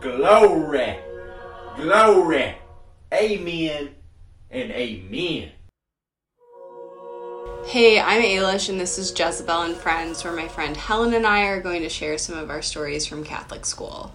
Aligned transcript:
Glory. 0.00 0.96
Glory. 1.76 2.54
Amen 3.12 3.94
and 4.48 4.70
amen. 4.70 5.50
Hey, 7.66 8.00
I'm 8.00 8.22
Ailish, 8.22 8.68
and 8.68 8.78
this 8.78 8.96
is 8.96 9.12
Jezebel 9.18 9.62
and 9.62 9.76
Friends, 9.76 10.22
where 10.22 10.32
my 10.32 10.46
friend 10.46 10.76
Helen 10.76 11.14
and 11.14 11.26
I 11.26 11.46
are 11.46 11.60
going 11.60 11.82
to 11.82 11.88
share 11.88 12.16
some 12.16 12.38
of 12.38 12.48
our 12.48 12.62
stories 12.62 13.06
from 13.06 13.24
Catholic 13.24 13.66
school. 13.66 14.12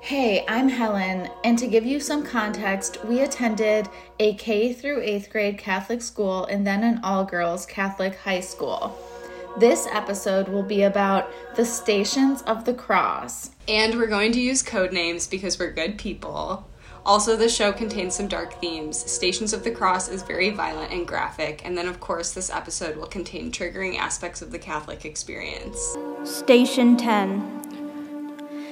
Hey, 0.00 0.46
I'm 0.48 0.68
Helen, 0.70 1.28
and 1.44 1.58
to 1.58 1.66
give 1.66 1.84
you 1.84 2.00
some 2.00 2.24
context, 2.24 3.04
we 3.04 3.20
attended 3.20 3.86
a 4.18 4.34
K 4.36 4.72
through 4.72 5.02
8th 5.02 5.30
grade 5.30 5.58
Catholic 5.58 6.00
school 6.00 6.46
and 6.46 6.66
then 6.66 6.84
an 6.84 7.00
all 7.04 7.24
girls 7.24 7.66
Catholic 7.66 8.16
high 8.16 8.40
school. 8.40 8.98
This 9.58 9.86
episode 9.90 10.48
will 10.48 10.62
be 10.62 10.82
about 10.82 11.30
the 11.56 11.64
Stations 11.64 12.42
of 12.42 12.64
the 12.64 12.72
Cross. 12.72 13.50
And 13.68 13.96
we're 13.96 14.06
going 14.06 14.32
to 14.32 14.40
use 14.40 14.62
code 14.62 14.92
names 14.92 15.26
because 15.26 15.58
we're 15.58 15.72
good 15.72 15.98
people. 15.98 16.66
Also, 17.04 17.34
the 17.34 17.48
show 17.48 17.72
contains 17.72 18.14
some 18.14 18.28
dark 18.28 18.54
themes. 18.60 18.98
Stations 19.10 19.52
of 19.52 19.64
the 19.64 19.70
Cross 19.70 20.08
is 20.08 20.22
very 20.22 20.50
violent 20.50 20.92
and 20.92 21.06
graphic, 21.06 21.62
and 21.64 21.76
then, 21.76 21.88
of 21.88 21.98
course, 21.98 22.32
this 22.32 22.50
episode 22.50 22.96
will 22.96 23.06
contain 23.06 23.50
triggering 23.50 23.98
aspects 23.98 24.42
of 24.42 24.52
the 24.52 24.58
Catholic 24.58 25.04
experience. 25.04 25.96
Station 26.24 26.96
10 26.96 27.60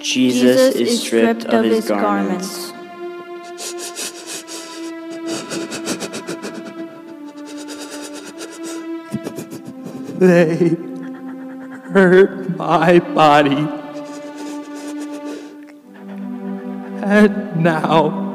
Jesus, 0.00 0.76
is 0.76 1.02
stripped 1.02 1.44
of 1.46 1.64
his 1.64 1.88
garments. 1.88 2.72
They 10.18 10.70
hurt 11.92 12.56
my 12.56 12.98
body. 12.98 13.68
And 17.04 17.62
now 17.62 18.26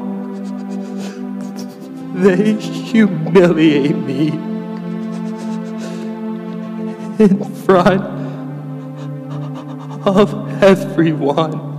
they 2.14 2.54
humiliate 2.54 3.96
me 3.96 4.28
in 7.18 7.44
front 7.66 8.02
of 10.06 10.62
everyone. 10.62 11.73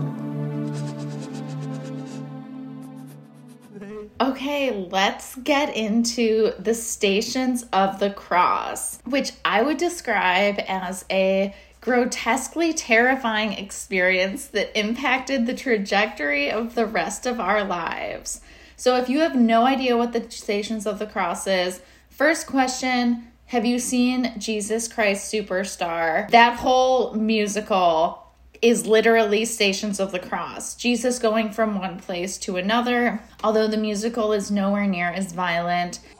Let's 4.75 5.35
get 5.35 5.75
into 5.75 6.51
the 6.59 6.73
Stations 6.73 7.63
of 7.73 7.99
the 7.99 8.11
Cross, 8.11 8.99
which 9.05 9.31
I 9.43 9.61
would 9.61 9.77
describe 9.77 10.59
as 10.67 11.05
a 11.09 11.55
grotesquely 11.81 12.73
terrifying 12.73 13.53
experience 13.53 14.47
that 14.47 14.77
impacted 14.77 15.45
the 15.45 15.53
trajectory 15.53 16.51
of 16.51 16.75
the 16.75 16.85
rest 16.85 17.25
of 17.25 17.39
our 17.39 17.63
lives. 17.63 18.41
So, 18.75 18.97
if 18.97 19.07
you 19.07 19.19
have 19.19 19.35
no 19.35 19.65
idea 19.65 19.95
what 19.95 20.11
the 20.11 20.29
Stations 20.29 20.85
of 20.85 20.99
the 20.99 21.05
Cross 21.05 21.47
is, 21.47 21.81
first 22.09 22.47
question 22.47 23.27
Have 23.47 23.65
you 23.65 23.79
seen 23.79 24.33
Jesus 24.37 24.87
Christ 24.87 25.31
Superstar? 25.31 26.29
That 26.31 26.57
whole 26.57 27.13
musical 27.13 28.24
is 28.65 28.87
literally 28.87 29.45
Stations 29.45 29.99
of 29.99 30.11
the 30.11 30.17
Cross. 30.17 30.73
Jesus 30.77 31.19
going 31.19 31.51
from 31.51 31.77
one 31.77 31.99
place 31.99 32.35
to 32.39 32.57
another, 32.57 33.21
although 33.43 33.67
the 33.67 33.77
musical 33.77 34.33
is 34.33 34.49
nowhere 34.49 34.87
near 34.87 35.09
as 35.09 35.33
violent. 35.33 35.99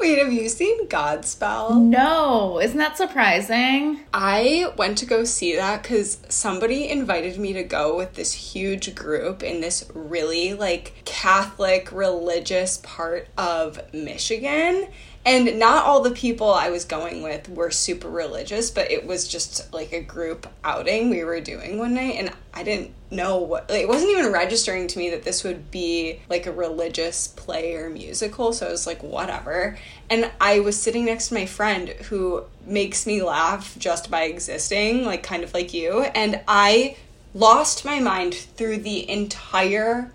Wait, 0.00 0.18
have 0.18 0.32
you 0.32 0.48
seen 0.48 0.88
Godspell? 0.88 1.80
No, 1.80 2.58
isn't 2.60 2.78
that 2.78 2.96
surprising? 2.96 4.00
I 4.12 4.72
went 4.76 4.98
to 4.98 5.06
go 5.06 5.22
see 5.22 5.54
that 5.54 5.84
because 5.84 6.18
somebody 6.28 6.88
invited 6.88 7.38
me 7.38 7.52
to 7.52 7.62
go 7.62 7.96
with 7.96 8.14
this 8.14 8.32
huge 8.32 8.96
group 8.96 9.44
in 9.44 9.60
this 9.60 9.88
really 9.94 10.54
like 10.54 11.00
Catholic 11.04 11.92
religious 11.92 12.78
part 12.78 13.28
of 13.38 13.80
Michigan. 13.94 14.88
And 15.24 15.58
not 15.58 15.84
all 15.84 16.00
the 16.00 16.10
people 16.10 16.50
I 16.50 16.70
was 16.70 16.86
going 16.86 17.22
with 17.22 17.50
were 17.50 17.70
super 17.70 18.08
religious, 18.08 18.70
but 18.70 18.90
it 18.90 19.06
was 19.06 19.28
just 19.28 19.72
like 19.74 19.92
a 19.92 20.00
group 20.00 20.46
outing 20.64 21.10
we 21.10 21.22
were 21.22 21.40
doing 21.40 21.78
one 21.78 21.94
night. 21.94 22.14
And 22.16 22.32
I 22.54 22.62
didn't 22.62 22.92
know 23.10 23.38
what, 23.38 23.68
like, 23.68 23.82
it 23.82 23.88
wasn't 23.88 24.12
even 24.12 24.32
registering 24.32 24.86
to 24.88 24.98
me 24.98 25.10
that 25.10 25.24
this 25.24 25.44
would 25.44 25.70
be 25.70 26.20
like 26.30 26.46
a 26.46 26.52
religious 26.52 27.28
play 27.28 27.74
or 27.74 27.90
musical. 27.90 28.54
So 28.54 28.68
I 28.68 28.70
was 28.70 28.86
like, 28.86 29.02
whatever. 29.02 29.78
And 30.08 30.30
I 30.40 30.60
was 30.60 30.80
sitting 30.80 31.04
next 31.04 31.28
to 31.28 31.34
my 31.34 31.44
friend 31.44 31.88
who 31.88 32.44
makes 32.64 33.06
me 33.06 33.22
laugh 33.22 33.76
just 33.78 34.10
by 34.10 34.22
existing, 34.22 35.04
like, 35.04 35.22
kind 35.22 35.44
of 35.44 35.52
like 35.52 35.74
you. 35.74 36.04
And 36.04 36.40
I 36.48 36.96
lost 37.34 37.84
my 37.84 38.00
mind 38.00 38.34
through 38.34 38.78
the 38.78 39.08
entire 39.10 40.10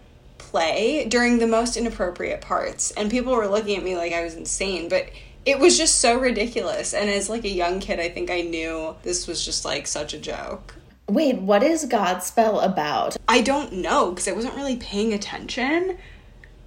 play 0.54 1.04
during 1.06 1.40
the 1.40 1.48
most 1.48 1.76
inappropriate 1.76 2.40
parts 2.40 2.92
and 2.92 3.10
people 3.10 3.34
were 3.34 3.48
looking 3.48 3.76
at 3.76 3.84
me 3.84 3.98
like 3.98 4.14
I 4.14 4.24
was 4.24 4.36
insane 4.36 4.88
but 4.88 5.10
it 5.48 5.58
was 5.58 5.80
just 5.80 5.98
so 5.98 6.16
ridiculous 6.16 6.94
and 6.94 7.10
as 7.10 7.28
like 7.28 7.44
a 7.44 7.50
young 7.50 7.80
kid 7.80 8.00
I 8.00 8.08
think 8.08 8.30
I 8.30 8.42
knew 8.42 8.96
this 9.02 9.26
was 9.26 9.44
just 9.44 9.66
like 9.66 9.88
such 9.88 10.14
a 10.14 10.20
joke. 10.20 10.76
Wait, 11.10 11.38
what 11.40 11.64
is 11.64 11.88
Godspell 11.88 12.64
about? 12.64 13.18
I 13.28 13.42
don't 13.42 13.74
know 13.74 14.12
because 14.12 14.28
I 14.28 14.34
wasn't 14.34 14.56
really 14.56 14.76
paying 14.76 15.12
attention 15.12 15.98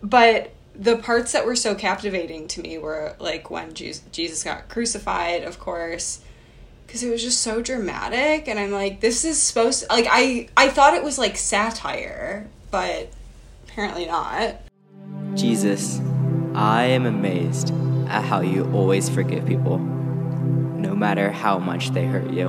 but 0.03 0.51
the 0.75 0.97
parts 0.97 1.31
that 1.31 1.47
were 1.47 1.57
so 1.57 1.77
captivating 1.77 2.49
to 2.49 2.61
me 2.61 2.79
were 2.79 3.15
like 3.21 3.51
when 3.51 3.73
Jesus 3.73 4.43
got 4.43 4.69
crucified, 4.69 5.45
of 5.45 5.61
course, 5.61 6.23
because 6.87 7.05
it 7.05 7.11
was 7.11 7.23
just 7.23 7.41
so 7.41 7.63
dramatic 7.63 8.49
and 8.49 8.59
i'm 8.59 8.71
like 8.71 9.01
this 9.01 9.25
is 9.25 9.43
supposed 9.43 9.81
to, 9.83 9.87
like 9.89 10.07
i 10.09 10.49
i 10.57 10.69
thought 10.69 10.95
it 10.95 11.03
was 11.03 11.19
like 11.19 11.37
satire 11.37 12.49
but 12.71 13.11
apparently 13.77 14.07
not 14.07 14.57
Jesus, 15.35 16.01
I 16.55 16.85
am 16.85 17.05
amazed 17.05 17.71
at 18.09 18.25
how 18.25 18.41
you 18.41 18.65
always 18.73 19.11
forgive 19.11 19.45
people, 19.45 19.77
no 19.77 20.97
matter 20.97 21.31
how 21.31 21.59
much 21.59 21.91
they 21.91 22.07
hurt 22.07 22.31
you. 22.31 22.49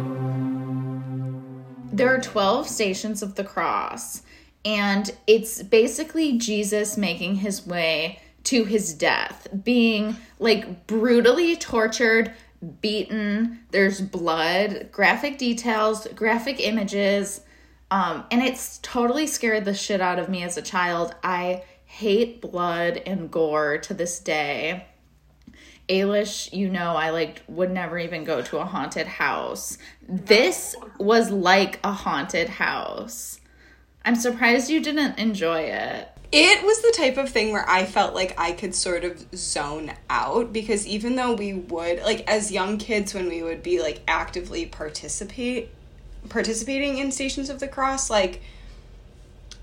There 1.91 2.15
are 2.15 2.21
12 2.21 2.69
stations 2.69 3.21
of 3.21 3.35
the 3.35 3.43
cross, 3.43 4.21
and 4.63 5.13
it's 5.27 5.61
basically 5.63 6.37
Jesus 6.37 6.95
making 6.95 7.35
his 7.35 7.67
way 7.67 8.21
to 8.45 8.63
his 8.63 8.93
death, 8.93 9.49
being 9.65 10.15
like 10.39 10.87
brutally 10.87 11.57
tortured, 11.57 12.33
beaten. 12.79 13.59
There's 13.71 13.99
blood, 13.99 14.93
graphic 14.93 15.37
details, 15.37 16.07
graphic 16.15 16.61
images. 16.61 17.41
Um, 17.89 18.25
and 18.31 18.41
it's 18.41 18.79
totally 18.79 19.27
scared 19.27 19.65
the 19.65 19.73
shit 19.73 20.01
out 20.01 20.19
of 20.19 20.29
me 20.29 20.43
as 20.43 20.57
a 20.57 20.61
child. 20.61 21.15
I 21.23 21.63
hate 21.85 22.41
blood 22.41 23.01
and 23.05 23.31
gore 23.31 23.77
to 23.79 23.93
this 23.93 24.19
day. 24.19 24.85
Ailish, 25.87 26.51
you 26.51 26.69
know, 26.69 26.95
I 26.95 27.11
like 27.11 27.41
would 27.47 27.71
never 27.71 27.97
even 27.97 28.25
go 28.25 28.41
to 28.41 28.57
a 28.57 28.65
haunted 28.65 29.07
house. 29.07 29.77
This 30.07 30.75
was 30.99 31.31
like 31.31 31.79
a 31.83 31.93
haunted 31.93 32.49
house. 32.49 33.39
I'm 34.03 34.15
surprised 34.15 34.69
you 34.69 34.81
didn't 34.81 35.17
enjoy 35.17 35.61
it. 35.61 36.09
It 36.29 36.65
was 36.65 36.81
the 36.81 36.93
type 36.95 37.15
of 37.15 37.29
thing 37.29 37.53
where 37.53 37.67
I 37.69 37.85
felt 37.85 38.13
like 38.13 38.37
I 38.37 38.51
could 38.51 38.75
sort 38.75 39.05
of 39.05 39.25
zone 39.33 39.93
out 40.09 40.51
because 40.51 40.85
even 40.85 41.15
though 41.15 41.33
we 41.33 41.53
would 41.53 42.01
like 42.01 42.29
as 42.29 42.51
young 42.51 42.77
kids 42.77 43.13
when 43.13 43.29
we 43.29 43.41
would 43.43 43.63
be 43.63 43.81
like 43.81 44.01
actively 44.09 44.65
participate 44.65 45.69
participating 46.29 46.97
in 46.97 47.11
Stations 47.11 47.49
of 47.49 47.59
the 47.59 47.67
Cross, 47.67 48.09
like 48.09 48.41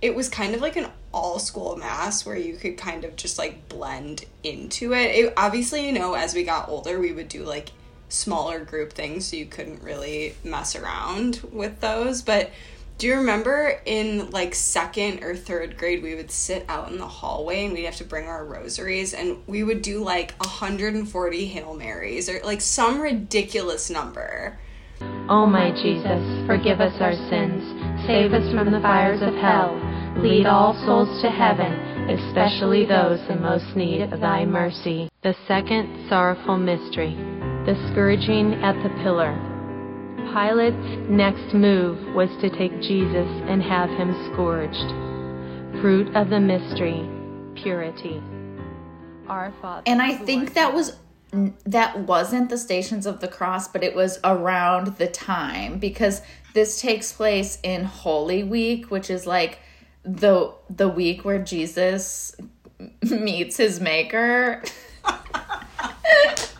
it 0.02 0.14
was 0.14 0.28
kind 0.28 0.54
of 0.54 0.60
like 0.60 0.76
an 0.76 0.88
all 1.12 1.38
school 1.38 1.76
mass 1.76 2.26
where 2.26 2.36
you 2.36 2.56
could 2.56 2.76
kind 2.76 3.04
of 3.04 3.16
just 3.16 3.38
like 3.38 3.68
blend 3.68 4.24
into 4.42 4.92
it. 4.92 5.14
it. 5.14 5.32
Obviously, 5.36 5.86
you 5.86 5.92
know, 5.92 6.14
as 6.14 6.34
we 6.34 6.44
got 6.44 6.68
older, 6.68 6.98
we 7.00 7.12
would 7.12 7.28
do 7.28 7.44
like 7.44 7.70
smaller 8.08 8.64
group 8.64 8.92
things, 8.92 9.26
so 9.26 9.36
you 9.36 9.46
couldn't 9.46 9.82
really 9.82 10.34
mess 10.44 10.76
around 10.76 11.40
with 11.52 11.80
those. 11.80 12.22
But 12.22 12.50
do 12.96 13.08
you 13.08 13.16
remember 13.16 13.80
in 13.86 14.30
like 14.30 14.54
second 14.54 15.24
or 15.24 15.34
third 15.34 15.76
grade, 15.76 16.02
we 16.02 16.14
would 16.14 16.30
sit 16.30 16.64
out 16.68 16.90
in 16.90 16.98
the 16.98 17.08
hallway 17.08 17.64
and 17.64 17.74
we'd 17.74 17.84
have 17.84 17.96
to 17.96 18.04
bring 18.04 18.28
our 18.28 18.44
rosaries 18.44 19.14
and 19.14 19.42
we 19.46 19.64
would 19.64 19.82
do 19.82 20.02
like 20.04 20.32
140 20.38 21.46
Hail 21.46 21.74
Marys 21.74 22.28
or 22.28 22.40
like 22.44 22.60
some 22.60 23.00
ridiculous 23.00 23.90
number. 23.90 24.58
O 25.28 25.46
my 25.46 25.70
Jesus, 25.70 26.46
forgive 26.46 26.80
us 26.80 27.00
our 27.00 27.14
sins, 27.30 27.64
save 28.06 28.34
us 28.34 28.52
from 28.52 28.70
the 28.70 28.80
fires 28.80 29.22
of 29.22 29.34
hell, 29.34 29.74
lead 30.18 30.46
all 30.46 30.74
souls 30.84 31.22
to 31.22 31.30
heaven, 31.30 31.72
especially 32.10 32.84
those 32.84 33.20
in 33.30 33.40
most 33.40 33.74
need 33.74 34.02
of 34.12 34.20
thy 34.20 34.44
mercy. 34.44 35.08
The 35.22 35.34
second 35.48 36.08
sorrowful 36.10 36.58
mystery, 36.58 37.14
the 37.64 37.74
scourging 37.90 38.54
at 38.62 38.76
the 38.82 38.90
pillar. 39.02 39.32
Pilate's 40.34 41.08
next 41.08 41.54
move 41.54 42.14
was 42.14 42.28
to 42.42 42.50
take 42.50 42.72
Jesus 42.82 43.28
and 43.48 43.62
have 43.62 43.88
him 43.88 44.12
scourged. 44.32 44.90
Fruit 45.80 46.14
of 46.14 46.28
the 46.28 46.40
mystery, 46.40 47.08
purity. 47.54 48.22
Our 49.28 49.54
Father. 49.62 49.84
And 49.86 50.02
I 50.02 50.16
think 50.18 50.52
that 50.54 50.74
was 50.74 50.96
that 51.64 52.00
wasn't 52.00 52.50
the 52.50 52.58
Stations 52.58 53.06
of 53.06 53.20
the 53.20 53.28
Cross, 53.28 53.68
but 53.68 53.84
it 53.84 53.94
was 53.94 54.18
around 54.24 54.96
the 54.96 55.06
time 55.06 55.78
because 55.78 56.22
this 56.54 56.80
takes 56.80 57.12
place 57.12 57.58
in 57.62 57.84
Holy 57.84 58.42
Week, 58.42 58.90
which 58.90 59.10
is 59.10 59.26
like 59.26 59.60
the 60.04 60.52
the 60.68 60.88
week 60.88 61.24
where 61.24 61.42
Jesus 61.42 62.34
meets 63.02 63.56
his 63.56 63.80
maker. 63.80 64.62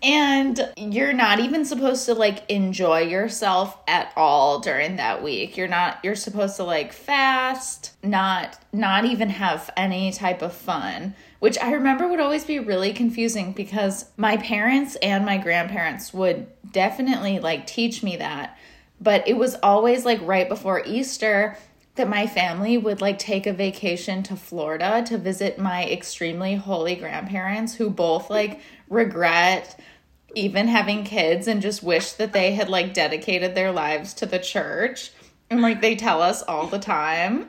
and 0.06 0.72
you're 0.76 1.12
not 1.12 1.40
even 1.40 1.64
supposed 1.64 2.06
to 2.06 2.14
like 2.14 2.48
enjoy 2.48 3.00
yourself 3.00 3.76
at 3.88 4.12
all 4.16 4.60
during 4.60 4.96
that 4.96 5.22
week. 5.22 5.56
You're 5.56 5.68
not 5.68 5.98
you're 6.02 6.14
supposed 6.14 6.56
to 6.56 6.64
like 6.64 6.92
fast 6.92 7.92
not 8.02 8.58
not 8.72 9.04
even 9.04 9.28
have 9.28 9.68
any 9.76 10.12
type 10.12 10.42
of 10.42 10.52
fun 10.52 11.14
which 11.40 11.58
i 11.58 11.72
remember 11.72 12.08
would 12.08 12.20
always 12.20 12.44
be 12.44 12.58
really 12.58 12.92
confusing 12.92 13.52
because 13.52 14.06
my 14.16 14.36
parents 14.36 14.96
and 15.02 15.24
my 15.24 15.36
grandparents 15.36 16.14
would 16.14 16.46
definitely 16.72 17.38
like 17.38 17.66
teach 17.66 18.02
me 18.02 18.16
that. 18.16 18.58
But 19.00 19.26
it 19.26 19.36
was 19.36 19.54
always 19.62 20.04
like 20.04 20.20
right 20.22 20.48
before 20.48 20.82
easter 20.84 21.56
that 21.94 22.08
my 22.08 22.26
family 22.26 22.76
would 22.76 23.00
like 23.00 23.18
take 23.18 23.46
a 23.46 23.52
vacation 23.52 24.22
to 24.24 24.36
Florida 24.36 25.02
to 25.06 25.16
visit 25.16 25.58
my 25.58 25.84
extremely 25.86 26.54
holy 26.54 26.94
grandparents 26.94 27.74
who 27.74 27.88
both 27.88 28.28
like 28.28 28.60
regret 28.90 29.78
even 30.36 30.68
having 30.68 31.02
kids 31.02 31.48
and 31.48 31.60
just 31.60 31.82
wish 31.82 32.12
that 32.12 32.32
they 32.32 32.52
had 32.52 32.68
like 32.68 32.94
dedicated 32.94 33.54
their 33.54 33.72
lives 33.72 34.14
to 34.14 34.26
the 34.26 34.38
church. 34.38 35.10
And 35.50 35.62
like 35.62 35.80
they 35.80 35.96
tell 35.96 36.22
us 36.22 36.42
all 36.42 36.66
the 36.66 36.78
time. 36.78 37.48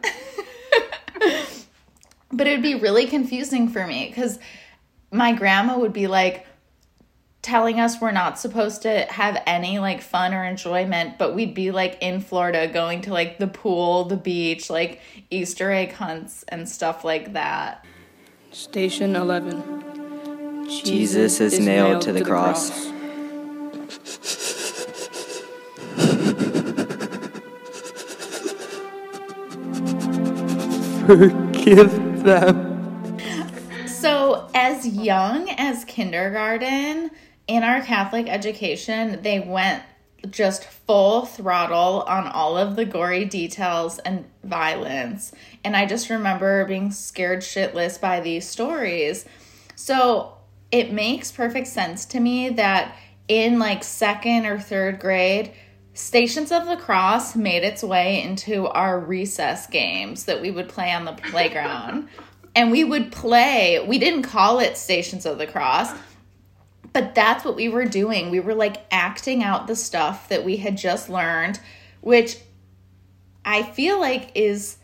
but 2.31 2.47
it'd 2.47 2.63
be 2.63 2.75
really 2.75 3.05
confusing 3.05 3.69
for 3.69 3.85
me 3.85 4.07
because 4.07 4.39
my 5.11 5.33
grandma 5.33 5.77
would 5.77 5.93
be 5.93 6.07
like, 6.07 6.47
telling 7.47 7.79
us 7.79 8.01
we're 8.01 8.11
not 8.11 8.37
supposed 8.37 8.81
to 8.81 9.05
have 9.09 9.41
any 9.47 9.79
like 9.79 10.01
fun 10.01 10.33
or 10.33 10.43
enjoyment, 10.43 11.17
but 11.17 11.33
we'd 11.33 11.53
be 11.53 11.71
like 11.71 11.97
in 12.01 12.19
Florida 12.19 12.67
going 12.67 12.99
to 12.99 13.13
like 13.13 13.37
the 13.37 13.47
pool, 13.47 14.03
the 14.03 14.17
beach, 14.17 14.69
like 14.69 14.99
Easter 15.29 15.71
egg 15.71 15.93
hunts 15.93 16.43
and 16.49 16.67
stuff 16.67 17.05
like 17.05 17.31
that. 17.31 17.85
Station 18.51 19.15
11. 19.15 19.96
Jesus 20.67 21.39
is 21.39 21.59
nailed 21.59 22.01
to 22.01 22.11
the 22.11 22.23
cross. 22.23 22.69
Forgive 31.05 32.23
them. 32.23 33.17
So, 33.87 34.49
as 34.53 34.85
young 34.85 35.49
as 35.51 35.85
kindergarten, 35.85 37.11
in 37.47 37.63
our 37.63 37.81
Catholic 37.81 38.27
education, 38.27 39.21
they 39.21 39.39
went 39.39 39.83
just 40.29 40.65
full 40.65 41.25
throttle 41.25 42.03
on 42.07 42.27
all 42.27 42.57
of 42.57 42.75
the 42.75 42.83
gory 42.83 43.23
details 43.23 43.99
and 43.99 44.25
violence. 44.43 45.31
And 45.63 45.77
I 45.77 45.85
just 45.85 46.09
remember 46.09 46.65
being 46.65 46.91
scared 46.91 47.39
shitless 47.39 47.99
by 48.01 48.19
these 48.19 48.47
stories. 48.47 49.25
So 49.75 50.36
it 50.71 50.91
makes 50.91 51.31
perfect 51.31 51.67
sense 51.67 52.05
to 52.05 52.19
me 52.19 52.49
that 52.49 52.95
in 53.27 53.59
like 53.59 53.83
second 53.83 54.45
or 54.45 54.59
third 54.59 54.99
grade, 54.99 55.53
Stations 55.93 56.51
of 56.51 56.67
the 56.67 56.77
Cross 56.77 57.35
made 57.35 57.63
its 57.63 57.81
way 57.81 58.21
into 58.21 58.67
our 58.67 58.99
recess 58.99 59.65
games 59.67 60.25
that 60.25 60.41
we 60.41 60.51
would 60.51 60.69
play 60.69 60.91
on 60.91 61.05
the 61.05 61.13
playground. 61.13 62.07
and 62.55 62.71
we 62.71 62.83
would 62.83 63.11
play, 63.11 63.83
we 63.87 63.97
didn't 63.97 64.23
call 64.23 64.59
it 64.59 64.77
Stations 64.77 65.25
of 65.25 65.37
the 65.37 65.47
Cross 65.47 65.93
but 66.97 67.13
that's 67.13 67.45
what 67.45 67.55
we 67.55 67.69
were 67.69 67.85
doing. 67.85 68.31
We 68.31 68.39
were 68.39 68.55
like 68.55 68.77
acting 68.89 69.43
out 69.43 69.67
the 69.67 69.75
stuff 69.75 70.29
that 70.29 70.43
we 70.43 70.57
had 70.57 70.75
just 70.75 71.09
learned, 71.09 71.59
which 72.01 72.39
I 73.45 73.61
feel 73.61 73.99
like 73.99 74.31
is 74.33 74.76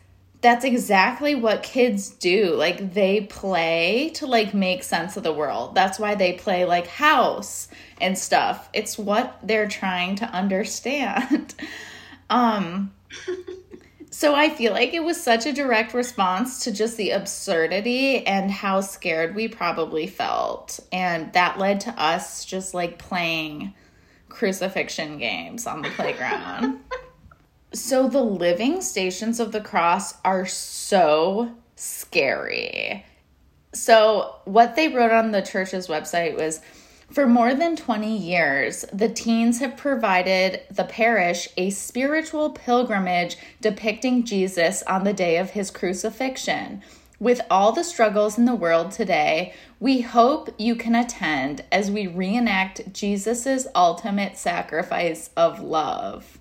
that's 0.44 0.66
exactly 0.66 1.34
what 1.36 1.64
kids 1.64 2.10
do. 2.10 2.54
Like 2.54 2.94
they 2.94 3.22
play 3.22 4.12
to 4.16 4.28
like 4.28 4.54
make 4.54 4.84
sense 4.84 5.16
of 5.16 5.24
the 5.24 5.34
world. 5.34 5.74
That's 5.74 5.98
why 5.98 6.16
they 6.16 6.34
play 6.34 6.66
like 6.66 6.86
house 6.86 7.70
and 8.00 8.18
stuff. 8.18 8.70
It's 8.74 8.98
what 8.98 9.40
they're 9.42 9.70
trying 9.70 10.18
to 10.18 10.26
understand. 10.26 11.56
um 12.30 12.92
so 14.12 14.36
I 14.36 14.50
feel 14.50 14.74
like 14.74 14.94
it 14.94 15.04
was 15.04 15.20
such 15.20 15.46
a 15.46 15.54
direct 15.54 15.94
response 15.94 16.66
to 16.66 16.72
just 16.72 16.98
the 16.98 17.12
absurdity 17.12 18.28
and 18.28 18.52
how 18.52 18.82
scared 18.82 19.36
we 19.36 19.48
probably 19.48 20.08
felt. 20.08 20.80
And 20.92 21.32
that 21.34 21.58
led 21.58 21.82
to 21.82 21.92
us 21.92 22.44
just 22.44 22.74
like 22.74 23.00
playing 23.00 23.74
crucifixion 24.30 25.18
games 25.18 25.66
on 25.66 25.82
the 25.82 25.90
playground. 25.90 26.82
so 27.74 28.08
the 28.08 28.24
living 28.24 28.82
stations 28.82 29.40
of 29.40 29.52
the 29.52 29.62
cross 29.62 30.16
are 30.24 30.46
so 30.46 31.52
scary. 31.76 33.06
So 33.74 34.36
what 34.46 34.76
they 34.76 34.90
wrote 34.90 35.12
on 35.12 35.32
the 35.32 35.42
church's 35.42 35.88
website 35.88 36.38
was 36.38 36.62
for 37.10 37.28
more 37.28 37.54
than 37.54 37.76
20 37.76 38.16
years, 38.16 38.86
the 38.94 39.10
teens 39.10 39.60
have 39.60 39.78
provided 39.78 40.62
the 40.72 40.84
parish 40.84 41.48
a 41.58 41.72
spiritual 41.72 42.52
pilgrimage 42.52 43.38
depicting 43.62 44.24
Jesus 44.24 44.84
on 44.84 45.04
the 45.04 45.14
day 45.14 45.38
of 45.38 45.52
his 45.52 45.70
crucifixion. 45.70 46.82
With 47.20 47.42
all 47.50 47.72
the 47.72 47.84
struggles 47.84 48.38
in 48.38 48.46
the 48.46 48.56
world 48.56 48.92
today, 48.92 49.54
we 49.80 50.02
hope 50.02 50.54
you 50.58 50.76
can 50.76 50.96
attend 50.96 51.64
as 51.72 51.90
we 51.90 52.08
reenact 52.08 52.94
Jesus' 52.94 53.68
ultimate 53.76 54.38
sacrifice 54.38 55.30
of 55.38 55.60
love. 55.60 56.40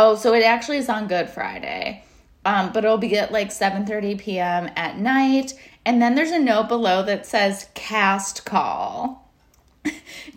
Oh, 0.00 0.14
so 0.14 0.32
it 0.32 0.44
actually 0.44 0.76
is 0.76 0.88
on 0.88 1.08
Good 1.08 1.28
Friday. 1.28 2.04
Um, 2.44 2.72
but 2.72 2.84
it'll 2.84 2.98
be 2.98 3.18
at 3.18 3.32
like 3.32 3.48
7:30 3.48 4.16
p.m. 4.16 4.70
at 4.76 4.96
night. 4.96 5.54
And 5.84 6.00
then 6.00 6.14
there's 6.14 6.30
a 6.30 6.38
note 6.38 6.68
below 6.68 7.02
that 7.02 7.26
says 7.26 7.66
cast 7.74 8.44
call. 8.44 9.28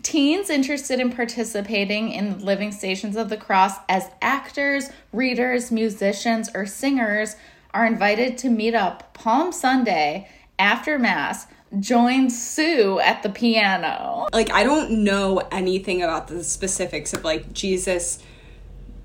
Teens 0.03 0.49
interested 0.49 0.99
in 0.99 1.11
participating 1.11 2.11
in 2.11 2.39
the 2.39 2.43
Living 2.43 2.71
Stations 2.71 3.15
of 3.15 3.29
the 3.29 3.37
Cross 3.37 3.75
as 3.87 4.09
actors, 4.19 4.89
readers, 5.13 5.69
musicians, 5.69 6.49
or 6.55 6.65
singers 6.65 7.35
are 7.71 7.85
invited 7.85 8.39
to 8.39 8.49
meet 8.49 8.73
up 8.73 9.13
Palm 9.13 9.51
Sunday 9.51 10.27
after 10.57 10.97
Mass. 10.97 11.45
Join 11.79 12.31
Sue 12.31 12.99
at 12.99 13.21
the 13.21 13.29
piano. 13.29 14.27
Like, 14.33 14.51
I 14.51 14.63
don't 14.63 15.03
know 15.03 15.37
anything 15.51 16.01
about 16.01 16.29
the 16.29 16.43
specifics 16.43 17.13
of 17.13 17.23
like 17.23 17.53
Jesus 17.53 18.23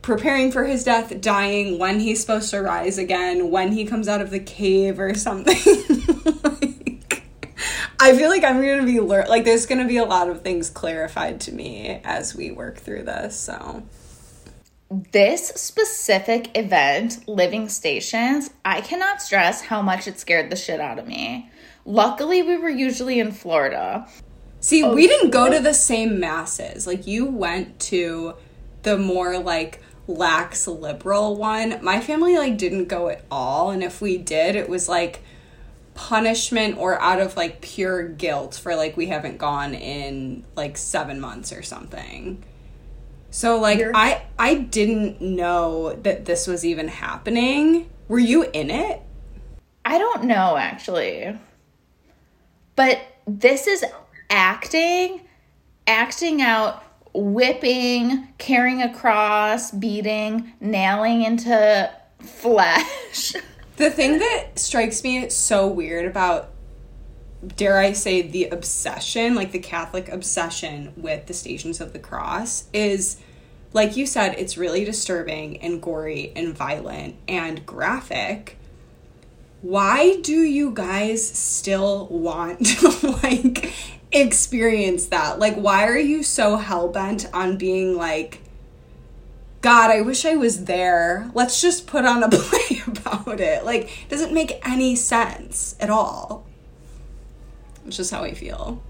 preparing 0.07 0.53
for 0.53 0.63
his 0.63 0.85
death, 0.85 1.21
dying, 1.21 1.81
when 1.81 1.99
he's 1.99 2.21
supposed 2.21 2.49
to 2.49 2.63
rise 2.63 2.97
again, 2.97 3.51
when 3.51 3.73
he 3.73 3.85
comes 3.85 4.07
out 4.07 4.21
of 4.21 4.31
the 4.31 4.39
cave 4.39 5.01
or 5.01 5.13
something. 5.19 5.57
I 7.99 8.17
feel 8.17 8.29
like 8.31 8.45
I'm 8.45 8.63
going 8.63 8.79
to 8.79 8.87
be 8.87 9.01
lear- 9.01 9.27
like 9.29 9.45
there's 9.45 9.67
going 9.67 9.81
to 9.81 9.89
be 9.89 9.97
a 9.97 10.05
lot 10.05 10.29
of 10.29 10.43
things 10.43 10.71
clarified 10.71 11.41
to 11.41 11.53
me 11.53 12.01
as 12.05 12.37
we 12.37 12.53
work 12.53 12.79
through 12.79 13.03
this. 13.03 13.37
So 13.37 13.83
this 15.11 15.49
specific 15.49 16.57
event, 16.57 17.27
Living 17.27 17.69
Stations, 17.69 18.51
I 18.65 18.83
cannot 18.83 19.21
stress 19.21 19.61
how 19.63 19.83
much 19.83 20.07
it 20.07 20.21
scared 20.21 20.51
the 20.51 20.57
shit 20.57 20.81
out 20.81 21.01
of 21.01 21.09
me. 21.09 21.51
Luckily, 21.85 22.43
we 22.45 22.57
were 22.57 22.71
usually 22.71 23.19
in 23.19 23.33
Florida. 23.33 24.07
See, 24.61 24.85
oh, 24.85 24.95
we 24.95 25.09
didn't 25.09 25.31
go 25.31 25.51
to 25.51 25.59
the 25.59 25.75
same 25.75 26.21
masses. 26.21 26.87
Like 26.87 27.09
you 27.09 27.25
went 27.25 27.81
to 27.81 28.37
the 28.83 28.97
more 28.97 29.39
like 29.39 29.83
lax 30.09 30.67
liberal 30.67 31.37
one. 31.37 31.79
My 31.83 32.01
family 32.01 32.37
like 32.39 32.59
didn't 32.59 32.87
go 32.87 33.09
at 33.09 33.25
all, 33.31 33.71
and 33.71 33.83
if 33.83 34.01
we 34.01 34.17
did, 34.19 34.57
it 34.57 34.69
was 34.69 34.89
like 34.89 35.23
punishment 35.95 36.77
or 36.77 37.01
out 37.01 37.21
of 37.21 37.37
like 37.37 37.61
pure 37.63 38.07
guilt 38.07 38.55
for 38.55 38.77
like 38.77 38.97
we 38.97 39.07
haven't 39.07 39.39
gone 39.39 39.75
in 39.75 40.45
like 40.55 40.77
7 40.77 41.19
months 41.21 41.53
or 41.53 41.63
something. 41.63 42.45
So 43.31 43.59
like 43.59 43.79
You're- 43.79 43.93
I 43.95 44.23
I 44.39 44.55
didn't 44.55 45.21
know 45.21 45.95
that 45.95 46.25
this 46.27 46.47
was 46.47 46.65
even 46.65 46.89
happening. 46.89 47.89
Were 48.09 48.19
you 48.19 48.45
in 48.45 48.71
it? 48.71 49.01
I 49.85 49.99
don't 49.99 50.25
know 50.25 50.57
actually. 50.57 51.39
But 52.75 53.01
this 53.27 53.67
is 53.67 53.85
acting 54.31 55.23
acting 55.87 56.43
out 56.43 56.83
whipping, 57.17 58.29
carrying 58.39 58.83
across, 58.83 59.71
beating, 59.71 60.53
nailing 60.61 61.23
into 61.23 61.91
flesh. 62.21 63.35
The 63.77 63.91
thing 63.91 64.21
that 64.21 64.59
strikes 64.59 65.05
me 65.05 65.29
so 65.29 65.69
weird 65.69 66.07
about 66.07 66.49
dare 67.57 67.79
I 67.79 67.93
say 67.93 68.23
the 68.23 68.49
obsession, 68.49 69.35
like 69.35 69.53
the 69.53 69.59
Catholic 69.59 70.09
obsession 70.09 70.95
with 70.97 71.27
the 71.27 71.35
Stations 71.35 71.81
of 71.81 71.93
the 71.93 71.99
Cross 71.99 72.65
is 72.73 73.19
like 73.73 73.97
you 73.97 74.07
said 74.07 74.35
it's 74.39 74.57
really 74.57 74.85
disturbing 74.85 75.59
and 75.59 75.83
gory 75.83 76.33
and 76.35 76.57
violent 76.57 77.17
and 77.29 77.67
graphic. 77.67 78.57
Why 79.61 80.21
do 80.23 80.41
you 80.41 80.71
guys 80.71 81.27
still 81.27 82.07
want 82.07 82.83
like 83.23 83.73
experience 84.21 85.07
that? 85.07 85.39
Like 85.39 85.57
why 85.57 85.87
are 85.87 85.99
you 85.99 86.23
so 86.23 86.57
hell 86.57 86.89
bent 86.89 87.27
on 87.33 87.57
being 87.57 87.97
like 87.97 88.43
God, 89.67 89.91
I 89.91 90.01
wish 90.03 90.25
I 90.25 90.37
was 90.37 90.67
there. 90.67 91.29
Let's 91.35 91.61
just 91.61 91.89
put 91.89 92.05
on 92.05 92.23
a 92.23 92.29
play 92.31 92.83
about 92.87 93.41
it. 93.41 93.65
Like, 93.65 94.05
it 94.05 94.09
doesn't 94.09 94.33
make 94.33 94.61
any 94.65 94.95
sense 94.95 95.75
at 95.81 95.91
all. 95.91 96.47
It's 97.85 97.97
just 97.97 98.13
how 98.13 98.23
I 98.23 98.33
feel. 98.33 98.81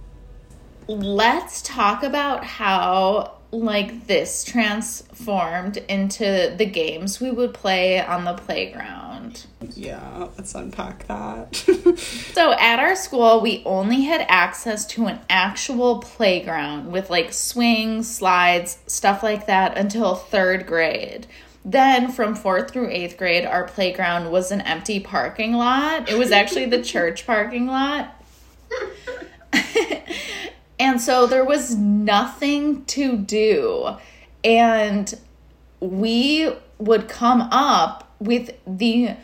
let's 0.86 1.62
talk 1.62 2.02
about 2.02 2.44
how 2.44 3.35
like 3.62 4.06
this 4.06 4.44
transformed 4.44 5.78
into 5.88 6.54
the 6.56 6.66
games 6.66 7.20
we 7.20 7.30
would 7.30 7.54
play 7.54 8.00
on 8.00 8.24
the 8.24 8.34
playground. 8.34 9.46
Yeah, 9.74 10.28
let's 10.36 10.54
unpack 10.54 11.06
that. 11.08 11.64
So 12.36 12.52
at 12.52 12.78
our 12.78 12.94
school, 12.94 13.40
we 13.40 13.62
only 13.64 14.02
had 14.02 14.26
access 14.28 14.84
to 14.88 15.06
an 15.06 15.20
actual 15.30 16.00
playground 16.00 16.92
with 16.92 17.08
like 17.08 17.32
swings, 17.32 18.14
slides, 18.14 18.78
stuff 18.86 19.22
like 19.22 19.46
that 19.46 19.78
until 19.78 20.14
third 20.14 20.66
grade. 20.66 21.26
Then 21.64 22.12
from 22.12 22.34
fourth 22.34 22.70
through 22.70 22.90
eighth 22.90 23.16
grade, 23.16 23.46
our 23.46 23.64
playground 23.64 24.30
was 24.30 24.52
an 24.52 24.60
empty 24.60 25.00
parking 25.00 25.54
lot. 25.54 26.10
It 26.10 26.18
was 26.18 26.30
actually 26.30 26.66
the 26.66 26.82
church 26.92 27.26
parking 27.26 27.66
lot. 27.66 28.22
and 30.78 31.00
so 31.00 31.26
there 31.26 31.44
was 31.44 31.74
nothing 31.74 32.84
to 32.86 33.16
do. 33.16 33.96
And 34.44 35.12
we 35.80 36.50
would 36.78 37.08
come 37.08 37.42
up 37.42 38.14
with 38.18 38.56
the 38.66 39.16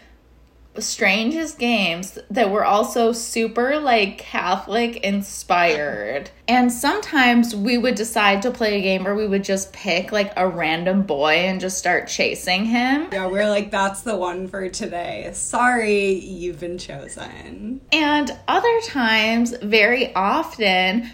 strangest 0.79 1.59
games 1.59 2.19
that 2.31 2.51
were 2.51 2.65
also 2.65 3.13
super 3.13 3.79
like 3.79 4.19
Catholic 4.19 4.97
inspired. 4.99 6.31
And 6.49 6.73
sometimes 6.73 7.55
we 7.55 7.77
would 7.77 7.95
decide 7.95 8.43
to 8.43 8.51
play 8.51 8.79
a 8.79 8.81
game 8.81 9.05
where 9.05 9.15
we 9.15 9.27
would 9.27 9.45
just 9.45 9.73
pick 9.73 10.13
like 10.13 10.33
a 10.37 10.49
random 10.49 11.03
boy 11.03 11.35
and 11.35 11.61
just 11.61 11.79
start 11.79 12.09
chasing 12.09 12.65
him. 12.65 13.09
yeah, 13.13 13.27
we're 13.27 13.49
like, 13.49 13.71
that's 13.71 14.03
the 14.03 14.17
one 14.17 14.49
for 14.49 14.69
today. 14.69 15.31
Sorry, 15.35 16.15
you've 16.15 16.61
been 16.61 16.79
chosen. 16.79 17.81
And 17.93 18.31
other 18.49 18.81
times, 18.87 19.55
very 19.63 20.15
often, 20.15 21.11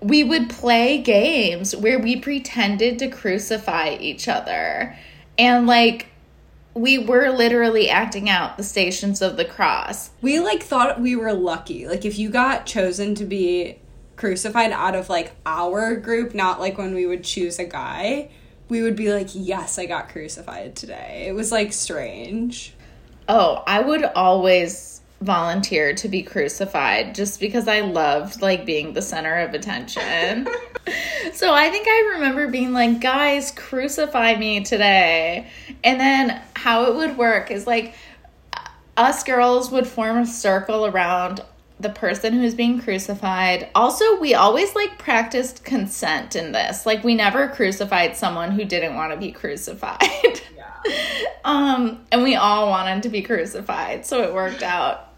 we 0.00 0.24
would 0.24 0.48
play 0.48 0.98
games 0.98 1.76
where 1.76 1.98
we 1.98 2.16
pretended 2.16 2.98
to 2.98 3.08
crucify 3.08 3.96
each 4.00 4.28
other. 4.28 4.96
And 5.38 5.66
like, 5.66 6.06
we 6.74 6.98
were 6.98 7.30
literally 7.30 7.90
acting 7.90 8.28
out 8.28 8.56
the 8.56 8.62
stations 8.62 9.20
of 9.20 9.36
the 9.36 9.44
cross. 9.44 10.10
We 10.22 10.40
like 10.40 10.62
thought 10.62 11.00
we 11.00 11.16
were 11.16 11.32
lucky. 11.32 11.86
Like, 11.86 12.04
if 12.04 12.18
you 12.18 12.30
got 12.30 12.64
chosen 12.64 13.14
to 13.16 13.24
be 13.24 13.78
crucified 14.16 14.70
out 14.70 14.94
of 14.94 15.08
like 15.08 15.32
our 15.44 15.96
group, 15.96 16.34
not 16.34 16.60
like 16.60 16.78
when 16.78 16.94
we 16.94 17.06
would 17.06 17.24
choose 17.24 17.58
a 17.58 17.64
guy, 17.64 18.30
we 18.68 18.82
would 18.82 18.96
be 18.96 19.12
like, 19.12 19.28
yes, 19.32 19.78
I 19.78 19.86
got 19.86 20.08
crucified 20.08 20.76
today. 20.76 21.24
It 21.26 21.32
was 21.32 21.50
like 21.50 21.72
strange. 21.72 22.74
Oh, 23.28 23.62
I 23.66 23.80
would 23.80 24.04
always 24.04 25.00
volunteer 25.20 25.94
to 25.94 26.08
be 26.08 26.22
crucified 26.22 27.14
just 27.14 27.40
because 27.40 27.68
I 27.68 27.80
loved 27.80 28.40
like 28.40 28.64
being 28.64 28.94
the 28.94 29.02
center 29.02 29.40
of 29.40 29.52
attention. 29.52 30.48
so 31.32 31.52
I 31.52 31.68
think 31.68 31.86
I 31.86 32.12
remember 32.14 32.48
being 32.48 32.72
like, 32.72 33.00
guys, 33.00 33.50
crucify 33.50 34.36
me 34.36 34.64
today. 34.64 35.48
And 35.84 36.00
then 36.00 36.40
how 36.56 36.84
it 36.84 36.94
would 36.94 37.18
work 37.18 37.50
is 37.50 37.66
like 37.66 37.94
us 38.96 39.22
girls 39.22 39.70
would 39.70 39.86
form 39.86 40.18
a 40.18 40.26
circle 40.26 40.86
around 40.86 41.42
the 41.78 41.90
person 41.90 42.34
who's 42.34 42.54
being 42.54 42.80
crucified. 42.80 43.68
Also, 43.74 44.20
we 44.20 44.34
always 44.34 44.74
like 44.74 44.98
practiced 44.98 45.64
consent 45.64 46.36
in 46.36 46.52
this. 46.52 46.84
Like 46.84 47.02
we 47.02 47.14
never 47.14 47.48
crucified 47.48 48.16
someone 48.16 48.52
who 48.52 48.64
didn't 48.64 48.94
want 48.94 49.12
to 49.12 49.18
be 49.18 49.32
crucified. 49.32 50.40
Yeah. 50.56 50.82
um 51.44 52.04
and 52.12 52.22
we 52.22 52.36
all 52.36 52.68
wanted 52.68 53.02
to 53.02 53.08
be 53.08 53.22
crucified, 53.22 54.04
so 54.04 54.22
it 54.22 54.34
worked 54.34 54.62
out. 54.62 55.09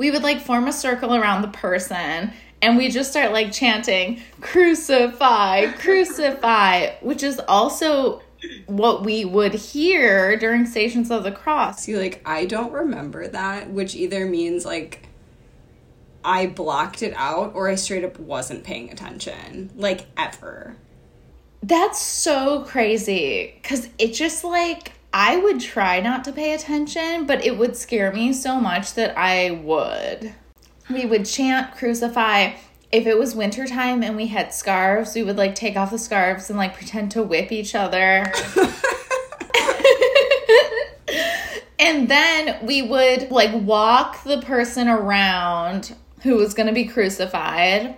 We 0.00 0.10
would 0.10 0.22
like 0.22 0.40
form 0.40 0.66
a 0.66 0.72
circle 0.72 1.14
around 1.14 1.42
the 1.42 1.48
person 1.48 2.32
and 2.62 2.78
we 2.78 2.88
just 2.88 3.10
start 3.10 3.32
like 3.32 3.52
chanting 3.52 4.22
crucify, 4.40 5.72
crucify, 5.72 6.92
which 7.02 7.22
is 7.22 7.38
also 7.46 8.22
what 8.64 9.04
we 9.04 9.26
would 9.26 9.52
hear 9.52 10.38
during 10.38 10.64
Stations 10.64 11.10
of 11.10 11.22
the 11.22 11.30
Cross. 11.30 11.82
See, 11.82 11.98
like, 11.98 12.22
I 12.24 12.46
don't 12.46 12.72
remember 12.72 13.28
that, 13.28 13.68
which 13.68 13.94
either 13.94 14.24
means 14.24 14.64
like 14.64 15.06
I 16.24 16.46
blocked 16.46 17.02
it 17.02 17.12
out 17.14 17.54
or 17.54 17.68
I 17.68 17.74
straight 17.74 18.02
up 18.02 18.18
wasn't 18.18 18.64
paying 18.64 18.90
attention. 18.90 19.68
Like, 19.76 20.06
ever. 20.16 20.76
That's 21.62 22.00
so 22.00 22.62
crazy 22.62 23.52
because 23.60 23.90
it 23.98 24.14
just 24.14 24.44
like 24.44 24.92
I 25.12 25.36
would 25.36 25.60
try 25.60 26.00
not 26.00 26.24
to 26.24 26.32
pay 26.32 26.54
attention, 26.54 27.26
but 27.26 27.44
it 27.44 27.58
would 27.58 27.76
scare 27.76 28.12
me 28.12 28.32
so 28.32 28.60
much 28.60 28.94
that 28.94 29.16
I 29.18 29.50
would. 29.50 30.34
We 30.88 31.04
would 31.04 31.26
chant 31.26 31.76
crucify. 31.76 32.52
If 32.92 33.06
it 33.06 33.18
was 33.18 33.34
wintertime 33.34 34.02
and 34.02 34.16
we 34.16 34.26
had 34.28 34.52
scarves, 34.54 35.14
we 35.14 35.22
would 35.22 35.36
like 35.36 35.54
take 35.54 35.76
off 35.76 35.90
the 35.90 35.98
scarves 35.98 36.50
and 36.50 36.58
like 36.58 36.74
pretend 36.74 37.12
to 37.12 37.22
whip 37.22 37.52
each 37.52 37.74
other. 37.74 37.98
and 41.78 42.08
then 42.08 42.64
we 42.64 42.82
would 42.82 43.30
like 43.30 43.52
walk 43.54 44.24
the 44.24 44.40
person 44.42 44.88
around 44.88 45.94
who 46.22 46.36
was 46.36 46.54
going 46.54 46.66
to 46.66 46.72
be 46.72 46.84
crucified 46.84 47.96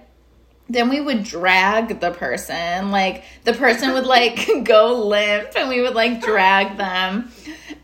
then 0.73 0.89
we 0.89 1.01
would 1.01 1.23
drag 1.23 2.01
the 2.01 2.11
person 2.11 2.91
like 2.91 3.25
the 3.45 3.53
person 3.53 3.93
would 3.93 4.07
like 4.07 4.49
go 4.65 5.07
limp 5.07 5.51
and 5.57 5.69
we 5.69 5.81
would 5.81 5.95
like 5.95 6.21
drag 6.23 6.77
them 6.77 7.31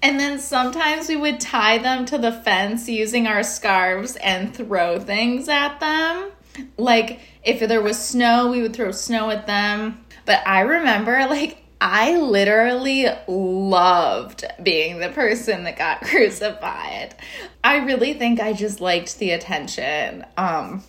and 0.03 0.19
then 0.19 0.39
sometimes 0.39 1.09
we 1.09 1.17
would 1.17 1.41
tie 1.41 1.79
them 1.79 2.05
to 2.07 2.19
the 2.19 2.33
fence 2.33 2.89
using 2.89 3.27
our 3.27 3.43
scarves 3.43 4.17
and 4.17 4.55
throw 4.55 4.99
things 4.99 5.49
at 5.49 5.79
them 5.81 6.31
like 6.77 7.21
if 7.45 7.61
there 7.61 7.83
was 7.83 7.99
snow 7.99 8.51
we 8.51 8.63
would 8.63 8.75
throw 8.75 8.91
snow 8.91 9.31
at 9.31 9.47
them 9.47 10.05
but 10.25 10.45
i 10.47 10.61
remember 10.61 11.27
like 11.29 11.65
I 11.81 12.19
literally 12.19 13.07
loved 13.29 14.45
being 14.61 14.99
the 14.99 15.11
person 15.11 15.63
that 15.63 15.79
got 15.79 16.01
crucified. 16.03 17.15
I 17.63 17.77
really 17.77 18.15
think 18.15 18.41
I 18.41 18.53
just 18.53 18.81
liked 18.81 19.21
the 19.21 19.31
attention. 19.31 20.27
Um 20.37 20.83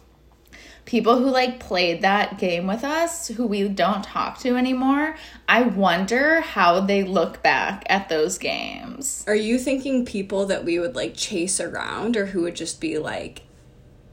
people 0.89 1.19
who 1.19 1.29
like 1.29 1.59
played 1.59 2.01
that 2.01 2.39
game 2.39 2.65
with 2.65 2.83
us 2.83 3.27
who 3.27 3.45
we 3.45 3.67
don't 3.69 4.03
talk 4.03 4.39
to 4.39 4.55
anymore 4.57 5.15
i 5.47 5.61
wonder 5.61 6.41
how 6.41 6.79
they 6.79 7.03
look 7.03 7.43
back 7.43 7.83
at 7.87 8.09
those 8.09 8.39
games 8.39 9.23
Are 9.27 9.35
you 9.35 9.59
thinking 9.59 10.03
people 10.03 10.47
that 10.47 10.65
we 10.65 10.79
would 10.79 10.95
like 10.95 11.13
chase 11.15 11.59
around 11.61 12.17
or 12.17 12.25
who 12.25 12.41
would 12.41 12.55
just 12.55 12.81
be 12.81 12.97
like 12.97 13.43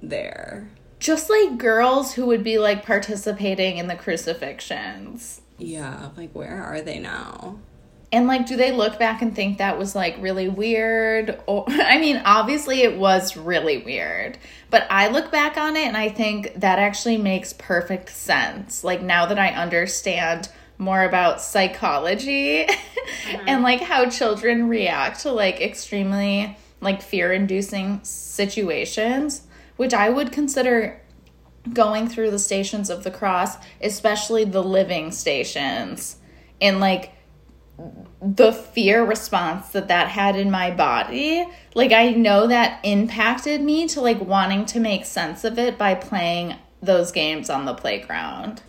there? 0.02 0.68
just 0.98 1.30
like 1.30 1.56
girls 1.56 2.12
who 2.12 2.26
would 2.26 2.44
be 2.44 2.58
like 2.58 2.84
participating 2.84 3.78
in 3.78 3.86
the 3.86 3.96
crucifixions 3.96 5.40
Yeah, 5.58 6.10
like 6.14 6.30
where 6.34 6.62
are 6.62 6.82
they 6.82 6.98
now? 6.98 7.58
And 8.12 8.26
like 8.26 8.46
do 8.46 8.56
they 8.56 8.72
look 8.72 8.98
back 8.98 9.20
and 9.22 9.34
think 9.34 9.58
that 9.58 9.78
was 9.78 9.94
like 9.94 10.16
really 10.20 10.48
weird? 10.48 11.40
Or 11.46 11.64
i 11.68 11.98
mean 11.98 12.22
obviously 12.24 12.82
it 12.82 12.96
was 12.96 13.36
really 13.36 13.78
weird 13.78 14.38
but 14.70 14.86
i 14.90 15.08
look 15.08 15.30
back 15.30 15.56
on 15.56 15.76
it 15.76 15.86
and 15.86 15.96
i 15.96 16.08
think 16.08 16.54
that 16.56 16.78
actually 16.78 17.18
makes 17.18 17.52
perfect 17.52 18.10
sense. 18.10 18.82
Like 18.84 19.02
now 19.02 19.26
that 19.26 19.38
i 19.38 19.48
understand 19.50 20.48
more 20.78 21.04
about 21.04 21.40
psychology 21.40 22.62
and 22.64 22.76
mm-hmm. 23.46 23.62
like 23.62 23.80
how 23.80 24.08
children 24.08 24.68
react 24.68 25.20
to 25.20 25.32
like 25.32 25.60
extremely 25.60 26.56
like 26.80 27.00
fear 27.00 27.32
inducing 27.32 28.00
situations 28.02 29.42
which 29.76 29.94
i 29.94 30.10
would 30.10 30.30
consider 30.30 31.00
going 31.72 32.08
through 32.08 32.30
the 32.30 32.38
stations 32.38 32.90
of 32.90 33.04
the 33.04 33.10
cross 33.10 33.56
especially 33.80 34.44
the 34.44 34.62
living 34.62 35.10
stations 35.10 36.16
and 36.60 36.78
like 36.78 37.12
the 38.22 38.52
fear 38.52 39.04
response 39.04 39.68
that 39.70 39.88
that 39.88 40.08
had 40.08 40.34
in 40.34 40.50
my 40.50 40.70
body 40.70 41.46
like 41.74 41.92
i 41.92 42.10
know 42.10 42.46
that 42.46 42.80
impacted 42.84 43.60
me 43.60 43.86
to 43.86 44.00
like 44.00 44.20
wanting 44.20 44.64
to 44.64 44.80
make 44.80 45.04
sense 45.04 45.44
of 45.44 45.58
it 45.58 45.76
by 45.76 45.94
playing 45.94 46.54
those 46.80 47.12
games 47.12 47.50
on 47.50 47.66
the 47.66 47.74
playground 47.74 48.62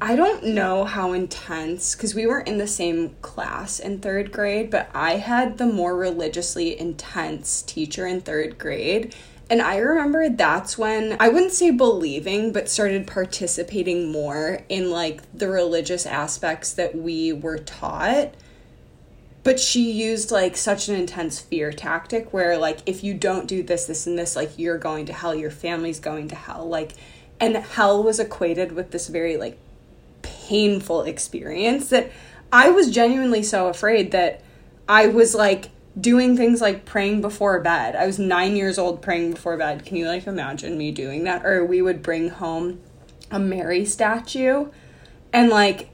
I 0.00 0.16
don't 0.16 0.44
know 0.44 0.84
how 0.84 1.12
intense 1.12 1.94
because 1.94 2.14
we 2.14 2.26
were 2.26 2.40
in 2.40 2.58
the 2.58 2.66
same 2.66 3.10
class 3.22 3.78
in 3.78 4.00
third 4.00 4.32
grade, 4.32 4.70
but 4.70 4.90
I 4.92 5.16
had 5.16 5.56
the 5.56 5.66
more 5.66 5.96
religiously 5.96 6.78
intense 6.78 7.62
teacher 7.62 8.06
in 8.06 8.20
third 8.20 8.58
grade. 8.58 9.14
And 9.54 9.62
I 9.62 9.76
remember 9.76 10.28
that's 10.28 10.76
when 10.76 11.16
I 11.20 11.28
wouldn't 11.28 11.52
say 11.52 11.70
believing, 11.70 12.52
but 12.52 12.68
started 12.68 13.06
participating 13.06 14.10
more 14.10 14.62
in 14.68 14.90
like 14.90 15.20
the 15.32 15.46
religious 15.46 16.06
aspects 16.06 16.72
that 16.72 16.96
we 16.96 17.32
were 17.32 17.58
taught. 17.58 18.34
But 19.44 19.60
she 19.60 19.92
used 19.92 20.32
like 20.32 20.56
such 20.56 20.88
an 20.88 20.96
intense 20.96 21.38
fear 21.38 21.72
tactic 21.72 22.32
where 22.32 22.58
like 22.58 22.80
if 22.84 23.04
you 23.04 23.14
don't 23.14 23.46
do 23.46 23.62
this, 23.62 23.86
this, 23.86 24.08
and 24.08 24.18
this, 24.18 24.34
like 24.34 24.58
you're 24.58 24.76
going 24.76 25.06
to 25.06 25.12
hell, 25.12 25.36
your 25.36 25.52
family's 25.52 26.00
going 26.00 26.26
to 26.30 26.34
hell. 26.34 26.68
Like, 26.68 26.94
and 27.38 27.56
hell 27.56 28.02
was 28.02 28.18
equated 28.18 28.72
with 28.72 28.90
this 28.90 29.06
very 29.06 29.36
like 29.36 29.56
painful 30.22 31.02
experience 31.02 31.90
that 31.90 32.10
I 32.52 32.70
was 32.70 32.90
genuinely 32.90 33.44
so 33.44 33.68
afraid 33.68 34.10
that 34.10 34.42
I 34.88 35.06
was 35.06 35.32
like 35.32 35.70
doing 35.98 36.36
things 36.36 36.60
like 36.60 36.84
praying 36.84 37.20
before 37.20 37.60
bed. 37.60 37.94
I 37.94 38.06
was 38.06 38.18
nine 38.18 38.56
years 38.56 38.78
old 38.78 39.00
praying 39.00 39.32
before 39.32 39.56
bed. 39.56 39.84
Can 39.84 39.96
you 39.96 40.08
like 40.08 40.26
imagine 40.26 40.76
me 40.76 40.90
doing 40.90 41.24
that? 41.24 41.44
Or 41.44 41.64
we 41.64 41.80
would 41.80 42.02
bring 42.02 42.30
home 42.30 42.80
a 43.30 43.38
Mary 43.38 43.84
statue 43.84 44.66
and 45.32 45.50
like 45.50 45.90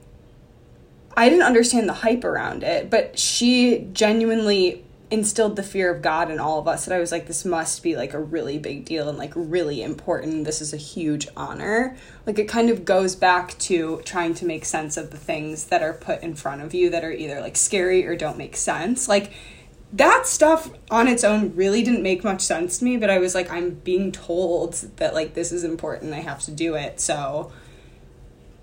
I 1.16 1.28
didn't 1.28 1.44
understand 1.44 1.88
the 1.88 1.94
hype 1.94 2.24
around 2.24 2.62
it, 2.62 2.88
but 2.88 3.18
she 3.18 3.88
genuinely 3.92 4.84
instilled 5.10 5.56
the 5.56 5.62
fear 5.62 5.92
of 5.92 6.02
God 6.02 6.30
in 6.30 6.38
all 6.38 6.60
of 6.60 6.68
us 6.68 6.84
that 6.84 6.94
I 6.94 7.00
was 7.00 7.10
like, 7.10 7.26
this 7.26 7.44
must 7.44 7.82
be 7.82 7.96
like 7.96 8.14
a 8.14 8.20
really 8.20 8.58
big 8.58 8.84
deal 8.84 9.08
and 9.08 9.18
like 9.18 9.32
really 9.34 9.82
important. 9.82 10.44
This 10.44 10.60
is 10.60 10.72
a 10.72 10.76
huge 10.76 11.26
honor. 11.36 11.96
Like 12.26 12.38
it 12.38 12.48
kind 12.48 12.70
of 12.70 12.84
goes 12.84 13.16
back 13.16 13.58
to 13.58 14.00
trying 14.04 14.34
to 14.34 14.46
make 14.46 14.64
sense 14.64 14.96
of 14.96 15.10
the 15.10 15.16
things 15.16 15.64
that 15.64 15.82
are 15.82 15.94
put 15.94 16.22
in 16.22 16.34
front 16.34 16.62
of 16.62 16.74
you 16.74 16.90
that 16.90 17.04
are 17.04 17.12
either 17.12 17.40
like 17.40 17.56
scary 17.56 18.06
or 18.06 18.14
don't 18.14 18.38
make 18.38 18.56
sense. 18.56 19.08
Like 19.08 19.32
that 19.92 20.26
stuff 20.26 20.70
on 20.90 21.08
its 21.08 21.24
own 21.24 21.54
really 21.56 21.82
didn't 21.82 22.02
make 22.02 22.22
much 22.22 22.42
sense 22.42 22.78
to 22.78 22.84
me, 22.84 22.96
but 22.96 23.10
I 23.10 23.18
was 23.18 23.34
like, 23.34 23.50
I'm 23.50 23.70
being 23.70 24.12
told 24.12 24.74
that 24.96 25.14
like 25.14 25.34
this 25.34 25.52
is 25.52 25.64
important. 25.64 26.14
I 26.14 26.20
have 26.20 26.40
to 26.42 26.52
do 26.52 26.74
it. 26.74 27.00
So 27.00 27.50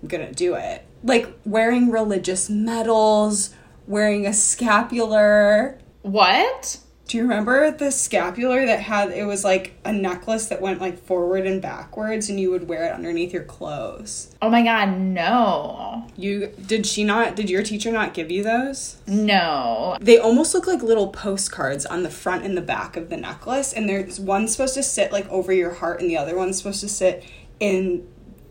I'm 0.02 0.08
gonna 0.08 0.32
do 0.32 0.54
it. 0.54 0.84
Like 1.04 1.28
wearing 1.44 1.90
religious 1.90 2.48
medals, 2.48 3.54
wearing 3.86 4.26
a 4.26 4.32
scapular. 4.32 5.78
What? 6.02 6.78
Do 7.08 7.16
you 7.16 7.22
remember 7.22 7.70
the 7.70 7.90
scapular 7.90 8.66
that 8.66 8.80
had 8.80 9.12
it 9.12 9.24
was 9.24 9.42
like 9.42 9.78
a 9.82 9.94
necklace 9.94 10.48
that 10.48 10.60
went 10.60 10.78
like 10.78 11.02
forward 11.02 11.46
and 11.46 11.60
backwards 11.60 12.28
and 12.28 12.38
you 12.38 12.50
would 12.50 12.68
wear 12.68 12.84
it 12.84 12.92
underneath 12.92 13.32
your 13.32 13.44
clothes? 13.44 14.36
Oh 14.42 14.50
my 14.50 14.62
god, 14.62 14.98
no. 14.98 16.06
You 16.16 16.48
did 16.48 16.84
she 16.84 17.04
not 17.04 17.34
did 17.34 17.48
your 17.48 17.62
teacher 17.62 17.90
not 17.90 18.12
give 18.12 18.30
you 18.30 18.42
those? 18.42 18.98
No. 19.06 19.96
They 20.02 20.18
almost 20.18 20.52
look 20.52 20.66
like 20.66 20.82
little 20.82 21.08
postcards 21.08 21.86
on 21.86 22.02
the 22.02 22.10
front 22.10 22.44
and 22.44 22.54
the 22.54 22.62
back 22.62 22.94
of 22.94 23.08
the 23.08 23.16
necklace 23.16 23.72
and 23.72 23.88
there's 23.88 24.20
one 24.20 24.46
supposed 24.46 24.74
to 24.74 24.82
sit 24.82 25.10
like 25.10 25.26
over 25.30 25.50
your 25.50 25.72
heart 25.72 26.02
and 26.02 26.10
the 26.10 26.18
other 26.18 26.36
one's 26.36 26.58
supposed 26.58 26.80
to 26.80 26.90
sit 26.90 27.24
in 27.58 28.06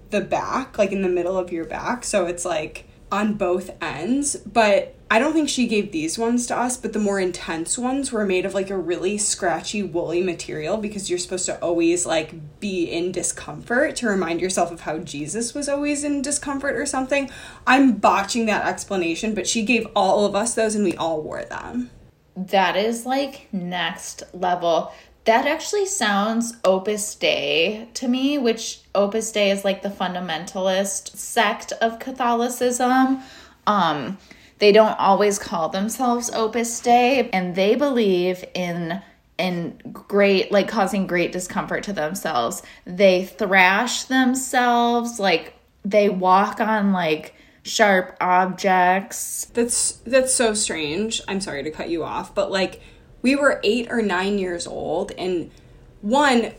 the 0.09 0.21
back, 0.21 0.79
like 0.79 0.91
in 0.91 1.03
the 1.03 1.09
middle 1.09 1.37
of 1.37 1.51
your 1.51 1.65
back. 1.65 2.03
So 2.03 2.25
it's 2.25 2.43
like 2.43 2.87
on 3.11 3.35
both 3.35 3.71
ends. 3.81 4.35
But 4.35 4.95
I 5.09 5.19
don't 5.19 5.31
think 5.31 5.47
she 5.47 5.67
gave 5.67 5.91
these 5.91 6.17
ones 6.17 6.47
to 6.47 6.57
us, 6.57 6.75
but 6.75 6.91
the 6.91 6.99
more 6.99 7.19
intense 7.19 7.77
ones 7.77 8.11
were 8.11 8.25
made 8.25 8.45
of 8.45 8.53
like 8.53 8.69
a 8.69 8.77
really 8.77 9.17
scratchy, 9.17 9.81
woolly 9.81 10.21
material 10.21 10.75
because 10.75 11.09
you're 11.09 11.19
supposed 11.19 11.45
to 11.45 11.57
always 11.61 12.05
like 12.05 12.59
be 12.59 12.83
in 12.85 13.13
discomfort 13.13 13.95
to 13.97 14.07
remind 14.07 14.41
yourself 14.41 14.71
of 14.71 14.81
how 14.81 14.97
Jesus 14.97 15.53
was 15.53 15.69
always 15.69 16.03
in 16.03 16.21
discomfort 16.21 16.75
or 16.75 16.85
something. 16.85 17.29
I'm 17.65 17.93
botching 17.93 18.47
that 18.47 18.67
explanation, 18.67 19.33
but 19.33 19.47
she 19.47 19.63
gave 19.63 19.87
all 19.95 20.25
of 20.25 20.35
us 20.35 20.55
those 20.55 20.75
and 20.75 20.83
we 20.83 20.95
all 20.95 21.21
wore 21.21 21.45
them. 21.45 21.89
That 22.35 22.75
is 22.75 23.05
like 23.05 23.47
next 23.51 24.23
level. 24.33 24.91
That 25.27 25.46
actually 25.46 25.88
sounds 25.88 26.53
Opus 26.63 27.13
Dei 27.15 27.89
to 27.96 28.07
me, 28.07 28.38
which 28.38 28.79
Opus 28.96 29.29
Dei 29.34 29.51
is 29.51 29.65
like 29.65 29.81
the 29.81 29.89
fundamentalist 29.89 31.17
sect 31.17 31.74
of 31.81 32.00
Catholicism. 32.00 33.19
Um, 33.67 34.17
they 34.60 34.72
don't 34.72 34.98
always 34.98 35.38
call 35.38 35.67
themselves 35.67 36.29
Opus 36.29 36.79
Dei, 36.79 37.29
and 37.34 37.55
they 37.55 37.75
believe 37.75 38.46
in 38.53 39.01
in 39.38 39.77
great 39.91 40.50
like 40.53 40.69
causing 40.69 41.07
great 41.07 41.34
discomfort 41.34 41.84
to 41.84 41.93
themselves. 41.93 42.63
They 42.86 43.25
thrash 43.25 44.05
themselves, 44.05 45.19
like 45.19 45.55
they 45.84 46.07
walk 46.07 46.62
on 46.62 46.93
like 46.93 47.34
sharp 47.63 48.15
objects. 48.22 49.51
That's 49.53 49.91
that's 50.05 50.34
so 50.34 50.53
strange. 50.53 51.22
I'm 51.27 51.41
sorry 51.41 51.63
to 51.63 51.72
cut 51.72 51.89
you 51.89 52.05
off, 52.05 52.34
but 52.34 52.50
like 52.50 52.81
we 53.21 53.36
were 53.36 53.59
8 53.63 53.91
or 53.91 54.01
9 54.01 54.38
years 54.38 54.67
old 54.67 55.12
and 55.13 55.51
one 56.01 56.53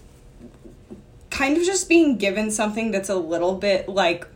kind 1.31 1.57
of 1.57 1.65
just 1.65 1.89
being 1.89 2.17
given 2.17 2.51
something 2.51 2.91
that's 2.91 3.09
a 3.09 3.17
little 3.17 3.55
bit 3.55 3.89
like 3.89 4.27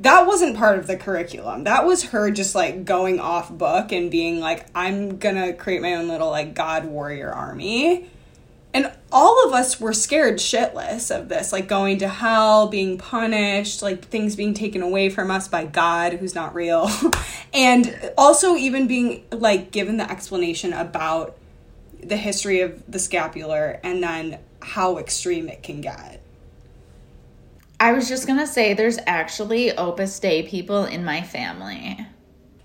that 0.00 0.26
wasn't 0.26 0.56
part 0.56 0.78
of 0.78 0.86
the 0.86 0.96
curriculum. 0.96 1.64
That 1.64 1.86
was 1.86 2.04
her 2.04 2.30
just 2.30 2.54
like 2.54 2.84
going 2.84 3.18
off 3.18 3.50
book 3.50 3.92
and 3.92 4.10
being 4.10 4.40
like, 4.40 4.66
I'm 4.74 5.16
gonna 5.18 5.54
create 5.54 5.80
my 5.80 5.94
own 5.94 6.08
little 6.08 6.30
like 6.30 6.54
God 6.54 6.84
warrior 6.84 7.32
army. 7.32 8.10
And 8.76 8.92
all 9.10 9.48
of 9.48 9.54
us 9.54 9.80
were 9.80 9.94
scared 9.94 10.34
shitless 10.34 11.10
of 11.10 11.30
this, 11.30 11.50
like 11.50 11.66
going 11.66 11.96
to 12.00 12.08
hell, 12.08 12.68
being 12.68 12.98
punished, 12.98 13.80
like 13.80 14.04
things 14.04 14.36
being 14.36 14.52
taken 14.52 14.82
away 14.82 15.08
from 15.08 15.30
us 15.30 15.48
by 15.48 15.64
God, 15.64 16.12
who's 16.12 16.34
not 16.34 16.54
real. 16.54 16.90
and 17.54 18.12
also 18.18 18.54
even 18.54 18.86
being 18.86 19.24
like 19.32 19.70
given 19.70 19.96
the 19.96 20.10
explanation 20.10 20.74
about 20.74 21.38
the 22.02 22.18
history 22.18 22.60
of 22.60 22.82
the 22.86 22.98
scapular 22.98 23.80
and 23.82 24.02
then 24.02 24.40
how 24.60 24.98
extreme 24.98 25.48
it 25.48 25.62
can 25.62 25.80
get. 25.80 26.20
I 27.80 27.92
was 27.92 28.10
just 28.10 28.26
gonna 28.26 28.46
say 28.46 28.74
there's 28.74 28.98
actually 29.06 29.72
Opus 29.72 30.18
Dei 30.18 30.42
people 30.42 30.84
in 30.84 31.02
my 31.02 31.22
family. 31.22 32.06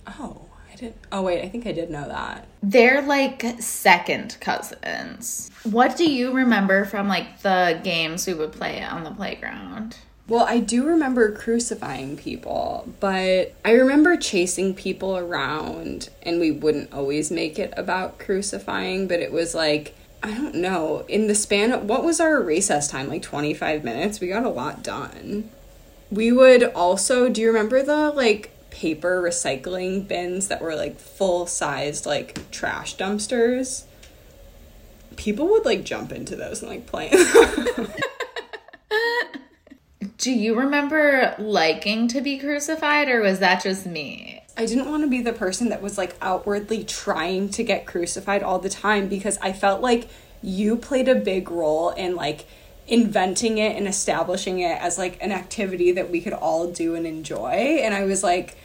Oh, 0.06 0.40
didn't. 0.82 0.98
Oh, 1.12 1.22
wait, 1.22 1.41
I 1.44 1.48
think 1.48 1.65
I 1.65 1.72
did 1.72 1.89
know 1.89 2.08
that. 2.08 2.48
They're 2.62 3.02
like 3.02 3.44
second 3.60 4.38
cousins. 4.41 5.50
What 5.63 5.96
do 5.96 6.12
you 6.12 6.34
remember 6.34 6.86
from 6.86 7.08
like 7.08 7.41
the 7.41 7.80
games 7.84 8.28
we 8.28 8.34
would 8.34 8.52
play 8.52 8.84
on 8.84 9.04
the 9.04 9.12
playground? 9.12 9.98
Well, 10.28 10.46
I 10.46 10.60
do 10.60 10.86
remember 10.86 11.32
crucifying 11.32 12.15
people, 12.17 12.88
but 13.00 13.54
I 13.65 13.72
remember 13.72 14.15
chasing 14.15 14.74
people 14.74 15.17
around, 15.17 16.10
and 16.24 16.39
we 16.39 16.52
wouldn't 16.52 16.94
always 16.94 17.32
make 17.32 17.60
it 17.60 17.74
about 17.76 18.17
crucifying, 18.17 19.08
but 19.08 19.20
it 19.20 19.32
was 19.32 19.54
like, 19.54 19.94
I 20.24 20.32
don't 20.32 20.56
know, 20.56 21.04
in 21.10 21.28
the 21.28 21.36
span 21.36 21.72
of 21.72 21.84
what 21.84 22.06
was 22.06 22.22
our 22.22 22.39
recess 22.41 22.88
time? 22.88 23.10
Like 23.10 23.24
25 23.24 23.84
minutes? 23.84 24.20
We 24.20 24.28
got 24.28 24.46
a 24.46 24.50
lot 24.50 24.84
done. 24.84 25.50
We 26.10 26.32
would 26.32 26.63
also, 26.63 27.28
do 27.28 27.41
you 27.41 27.48
remember 27.48 27.84
the 27.84 28.12
like 28.12 28.52
paper 28.72 29.22
recycling 29.22 30.08
bins 30.08 30.48
that 30.48 30.62
were 30.62 30.76
like 30.76 31.00
full 31.00 31.46
sized 31.46 32.06
like 32.06 32.50
trash 32.52 32.98
dumpsters? 32.98 33.84
People 35.18 35.50
would 35.50 35.66
like 35.66 35.84
jump 35.84 36.12
into 36.12 36.36
those 36.36 36.62
and 36.62 36.72
like 36.72 36.88
play. 36.88 37.12
Do 40.18 40.32
you 40.32 40.58
remember 40.60 41.36
liking 41.40 42.08
to 42.10 42.22
be 42.22 42.38
crucified, 42.38 43.10
or 43.10 43.22
was 43.22 43.40
that 43.40 43.64
just 43.64 43.86
me? 43.88 44.44
I 44.56 44.66
didn't 44.66 44.90
want 44.90 45.04
to 45.04 45.10
be 45.10 45.22
the 45.22 45.34
person 45.34 45.70
that 45.70 45.82
was 45.82 45.98
like 45.98 46.16
outwardly 46.22 46.84
trying 46.84 47.50
to 47.50 47.64
get 47.64 47.88
crucified 47.88 48.44
all 48.44 48.60
the 48.60 48.70
time 48.70 49.08
because 49.08 49.40
I 49.42 49.52
felt 49.52 49.82
like 49.82 50.10
you 50.44 50.76
played 50.76 51.08
a 51.08 51.16
big 51.16 51.50
role 51.50 51.90
in 51.90 52.16
like 52.16 52.46
inventing 52.88 53.58
it 53.58 53.76
and 53.76 53.88
establishing 53.88 54.60
it 54.60 54.80
as 54.80 54.98
like 54.98 55.18
an 55.22 55.32
activity 55.32 55.92
that 55.94 56.12
we 56.12 56.22
could 56.22 56.34
all 56.34 56.72
do 56.72 56.94
and 56.94 57.08
enjoy. 57.08 57.80
And 57.82 57.94
I 57.94 58.06
was 58.06 58.22
like, 58.24 58.58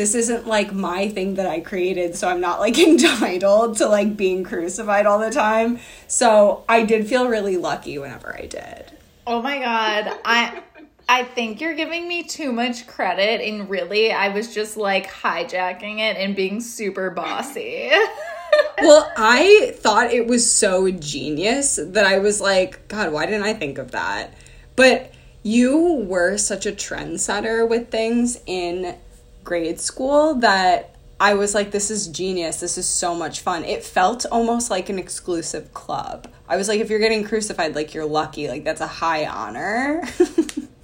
this 0.00 0.14
isn't 0.14 0.46
like 0.46 0.72
my 0.72 1.10
thing 1.10 1.34
that 1.34 1.46
I 1.46 1.60
created, 1.60 2.16
so 2.16 2.26
I'm 2.26 2.40
not 2.40 2.58
like 2.58 2.78
entitled 2.88 3.76
to 3.76 3.86
like 3.86 4.16
being 4.16 4.44
crucified 4.44 5.04
all 5.04 5.18
the 5.18 5.30
time. 5.30 5.78
So 6.08 6.64
I 6.66 6.84
did 6.84 7.06
feel 7.06 7.28
really 7.28 7.58
lucky 7.58 7.98
whenever 7.98 8.34
I 8.34 8.46
did. 8.46 8.92
Oh 9.26 9.42
my 9.42 9.58
god, 9.58 10.18
I 10.24 10.62
I 11.06 11.24
think 11.24 11.60
you're 11.60 11.74
giving 11.74 12.08
me 12.08 12.22
too 12.22 12.50
much 12.50 12.86
credit 12.86 13.42
and 13.42 13.68
really 13.68 14.10
I 14.10 14.28
was 14.28 14.54
just 14.54 14.78
like 14.78 15.06
hijacking 15.10 15.98
it 15.98 16.16
and 16.16 16.34
being 16.34 16.62
super 16.62 17.10
bossy. 17.10 17.90
well, 18.80 19.12
I 19.18 19.74
thought 19.76 20.14
it 20.14 20.26
was 20.26 20.50
so 20.50 20.90
genius 20.90 21.78
that 21.82 22.06
I 22.06 22.20
was 22.20 22.40
like, 22.40 22.88
God, 22.88 23.12
why 23.12 23.26
didn't 23.26 23.42
I 23.42 23.52
think 23.52 23.76
of 23.76 23.90
that? 23.90 24.32
But 24.76 25.12
you 25.42 26.06
were 26.08 26.38
such 26.38 26.64
a 26.64 26.72
trendsetter 26.72 27.68
with 27.68 27.90
things 27.90 28.40
in 28.46 28.96
grade 29.44 29.80
school 29.80 30.34
that 30.36 30.94
I 31.20 31.34
was 31.34 31.54
like, 31.54 31.70
this 31.70 31.90
is 31.90 32.08
genius. 32.08 32.60
This 32.60 32.78
is 32.78 32.86
so 32.86 33.14
much 33.14 33.40
fun. 33.40 33.64
It 33.64 33.84
felt 33.84 34.24
almost 34.32 34.70
like 34.70 34.88
an 34.88 34.98
exclusive 34.98 35.74
club. 35.74 36.28
I 36.48 36.56
was 36.56 36.66
like, 36.66 36.80
if 36.80 36.88
you're 36.88 36.98
getting 36.98 37.24
crucified, 37.24 37.74
like, 37.74 37.92
you're 37.92 38.06
lucky. 38.06 38.48
Like, 38.48 38.64
that's 38.64 38.80
a 38.80 38.86
high 38.86 39.26
honor. 39.26 40.02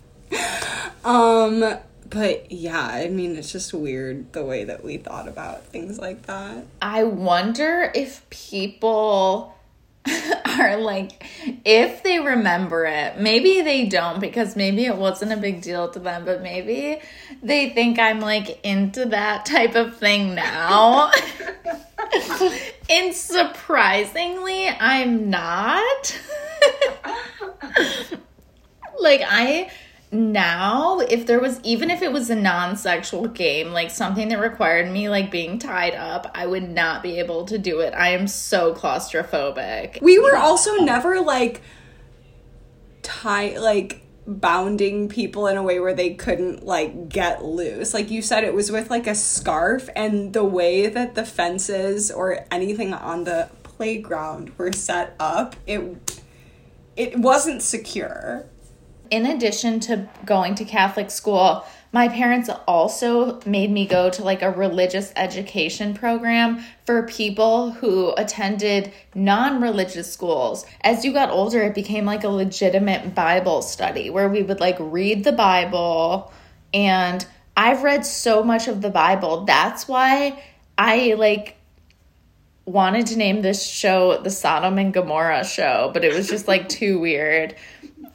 um, 1.04 1.78
but 2.10 2.52
yeah, 2.52 2.86
I 2.86 3.08
mean, 3.08 3.36
it's 3.36 3.50
just 3.50 3.72
weird 3.72 4.32
the 4.34 4.44
way 4.44 4.64
that 4.64 4.84
we 4.84 4.98
thought 4.98 5.26
about 5.26 5.64
things 5.64 5.98
like 5.98 6.26
that. 6.26 6.66
I 6.82 7.04
wonder 7.04 7.90
if 7.94 8.28
people 8.28 9.55
are 10.46 10.76
like, 10.76 11.24
if 11.64 12.02
they 12.02 12.18
remember 12.18 12.84
it, 12.86 13.18
maybe 13.18 13.62
they 13.62 13.86
don't 13.86 14.20
because 14.20 14.56
maybe 14.56 14.86
it 14.86 14.96
wasn't 14.96 15.32
a 15.32 15.36
big 15.36 15.62
deal 15.62 15.88
to 15.90 15.98
them, 15.98 16.24
but 16.24 16.42
maybe 16.42 17.00
they 17.42 17.70
think 17.70 17.98
I'm 17.98 18.20
like 18.20 18.64
into 18.64 19.06
that 19.06 19.46
type 19.46 19.74
of 19.74 19.96
thing 19.96 20.34
now. 20.34 21.10
and 22.90 23.14
surprisingly, 23.14 24.68
I'm 24.68 25.30
not. 25.30 26.18
like, 28.98 29.22
I 29.24 29.70
now 30.12 31.00
if 31.00 31.26
there 31.26 31.40
was 31.40 31.60
even 31.64 31.90
if 31.90 32.00
it 32.00 32.12
was 32.12 32.30
a 32.30 32.34
non-sexual 32.34 33.26
game 33.28 33.72
like 33.72 33.90
something 33.90 34.28
that 34.28 34.38
required 34.38 34.90
me 34.90 35.08
like 35.08 35.30
being 35.30 35.58
tied 35.58 35.94
up 35.94 36.30
i 36.34 36.46
would 36.46 36.68
not 36.68 37.02
be 37.02 37.18
able 37.18 37.44
to 37.44 37.58
do 37.58 37.80
it 37.80 37.92
i 37.94 38.10
am 38.10 38.26
so 38.28 38.72
claustrophobic 38.72 40.00
We 40.00 40.18
were 40.18 40.36
also 40.36 40.76
never 40.76 41.20
like 41.20 41.60
tie 43.02 43.58
like 43.58 44.06
bounding 44.26 45.08
people 45.08 45.46
in 45.46 45.56
a 45.56 45.62
way 45.62 45.78
where 45.78 45.94
they 45.94 46.14
couldn't 46.14 46.66
like 46.66 47.08
get 47.08 47.44
loose. 47.44 47.94
Like 47.94 48.10
you 48.10 48.22
said 48.22 48.44
it 48.44 48.54
was 48.54 48.70
with 48.70 48.90
like 48.90 49.06
a 49.06 49.14
scarf 49.14 49.88
and 49.94 50.32
the 50.32 50.44
way 50.44 50.88
that 50.88 51.14
the 51.14 51.24
fences 51.24 52.10
or 52.10 52.44
anything 52.50 52.92
on 52.92 53.24
the 53.24 53.48
playground 53.62 54.56
were 54.58 54.72
set 54.72 55.14
up, 55.20 55.56
it 55.66 56.20
it 56.96 57.18
wasn't 57.18 57.62
secure. 57.62 58.46
In 59.10 59.26
addition 59.26 59.80
to 59.80 60.08
going 60.24 60.54
to 60.56 60.64
Catholic 60.64 61.10
school, 61.10 61.64
my 61.92 62.08
parents 62.08 62.50
also 62.66 63.40
made 63.46 63.70
me 63.70 63.86
go 63.86 64.10
to 64.10 64.22
like 64.22 64.42
a 64.42 64.50
religious 64.50 65.12
education 65.16 65.94
program 65.94 66.62
for 66.84 67.04
people 67.04 67.70
who 67.70 68.12
attended 68.16 68.92
non 69.14 69.62
religious 69.62 70.12
schools. 70.12 70.66
As 70.82 71.04
you 71.04 71.12
got 71.12 71.30
older, 71.30 71.62
it 71.62 71.74
became 71.74 72.04
like 72.04 72.24
a 72.24 72.28
legitimate 72.28 73.14
Bible 73.14 73.62
study 73.62 74.10
where 74.10 74.28
we 74.28 74.42
would 74.42 74.60
like 74.60 74.76
read 74.78 75.24
the 75.24 75.32
Bible. 75.32 76.32
And 76.74 77.24
I've 77.56 77.82
read 77.82 78.04
so 78.04 78.42
much 78.42 78.68
of 78.68 78.82
the 78.82 78.90
Bible. 78.90 79.44
That's 79.44 79.88
why 79.88 80.42
I 80.76 81.14
like 81.14 81.56
wanted 82.66 83.06
to 83.06 83.16
name 83.16 83.42
this 83.42 83.64
show 83.64 84.20
the 84.20 84.30
Sodom 84.30 84.76
and 84.76 84.92
Gomorrah 84.92 85.44
show, 85.44 85.90
but 85.94 86.04
it 86.04 86.12
was 86.12 86.28
just 86.28 86.48
like 86.48 86.68
too 86.68 86.98
weird. 86.98 87.54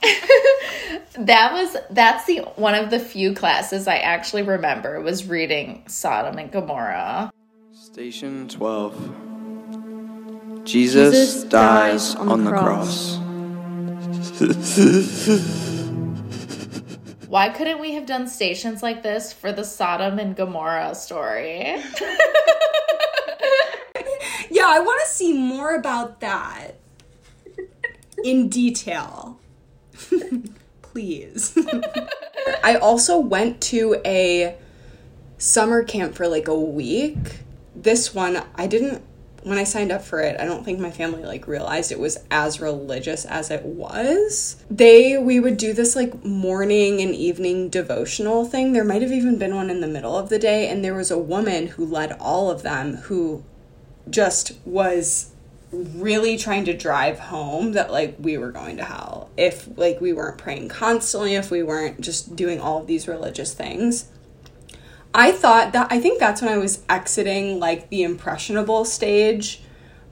that 1.17 1.53
was 1.53 1.77
that's 1.89 2.25
the 2.25 2.39
one 2.55 2.75
of 2.75 2.89
the 2.89 2.99
few 2.99 3.33
classes 3.33 3.87
I 3.87 3.97
actually 3.97 4.43
remember 4.43 5.01
was 5.01 5.27
reading 5.27 5.83
Sodom 5.87 6.37
and 6.37 6.51
Gomorrah. 6.51 7.31
Station 7.73 8.47
12. 8.47 9.17
Jesus, 10.63 11.13
Jesus 11.13 11.43
dies 11.45 12.13
dies 12.13 12.15
on, 12.15 12.43
the 12.43 12.51
cross. 12.51 13.17
Why 17.27 17.49
couldn't 17.49 17.79
we 17.79 17.93
have 17.93 18.05
done 18.05 18.27
stations 18.27 18.83
like 18.83 19.03
this 19.03 19.33
for 19.33 19.51
the 19.51 19.63
Sodom 19.63 20.19
and 20.19 20.35
Gomorrah 20.35 20.95
story? 20.95 21.81
Yeah, 24.51 24.67
I 24.67 24.81
want 24.81 25.01
to 25.05 25.07
see 25.07 25.33
more 25.33 25.75
about 25.75 26.19
that 26.19 26.75
in 28.23 28.49
detail. 28.49 29.39
Please. 30.81 31.57
I 32.63 32.75
also 32.75 33.19
went 33.19 33.61
to 33.61 34.01
a 34.05 34.55
summer 35.37 35.83
camp 35.83 36.15
for 36.15 36.27
like 36.27 36.47
a 36.47 36.59
week. 36.59 37.39
This 37.75 38.13
one, 38.13 38.43
I 38.55 38.67
didn't 38.67 39.03
when 39.43 39.57
I 39.57 39.63
signed 39.63 39.91
up 39.91 40.03
for 40.03 40.19
it, 40.19 40.39
I 40.39 40.45
don't 40.45 40.63
think 40.63 40.79
my 40.79 40.91
family 40.91 41.23
like 41.23 41.47
realized 41.47 41.91
it 41.91 41.99
was 41.99 42.19
as 42.29 42.61
religious 42.61 43.25
as 43.25 43.49
it 43.49 43.63
was. 43.63 44.63
They 44.69 45.17
we 45.17 45.39
would 45.39 45.57
do 45.57 45.73
this 45.73 45.95
like 45.95 46.23
morning 46.23 47.01
and 47.01 47.15
evening 47.15 47.69
devotional 47.69 48.45
thing. 48.45 48.73
There 48.73 48.83
might 48.83 49.01
have 49.01 49.11
even 49.11 49.37
been 49.37 49.55
one 49.55 49.69
in 49.69 49.81
the 49.81 49.87
middle 49.87 50.17
of 50.17 50.29
the 50.29 50.39
day 50.39 50.69
and 50.69 50.83
there 50.83 50.93
was 50.93 51.11
a 51.11 51.17
woman 51.17 51.67
who 51.67 51.85
led 51.85 52.11
all 52.19 52.51
of 52.51 52.61
them 52.61 52.97
who 52.97 53.43
just 54.09 54.53
was 54.65 55.31
really 55.71 56.37
trying 56.37 56.65
to 56.65 56.73
drive 56.73 57.17
home 57.17 57.73
that 57.73 57.91
like 57.91 58.15
we 58.19 58.37
were 58.37 58.51
going 58.51 58.77
to 58.77 58.83
hell. 58.83 59.29
If 59.37 59.69
like 59.77 60.01
we 60.01 60.11
weren't 60.11 60.37
praying 60.37 60.69
constantly 60.69 61.35
if 61.35 61.49
we 61.49 61.63
weren't 61.63 62.01
just 62.01 62.35
doing 62.35 62.59
all 62.59 62.79
of 62.79 62.87
these 62.87 63.07
religious 63.07 63.53
things. 63.53 64.09
I 65.13 65.31
thought 65.31 65.73
that 65.73 65.87
i 65.91 65.99
think 65.99 66.19
that's 66.19 66.41
when 66.41 66.51
i 66.51 66.57
was 66.57 66.83
exiting 66.87 67.59
like 67.59 67.89
the 67.89 68.03
impressionable 68.03 68.85
stage 68.85 69.61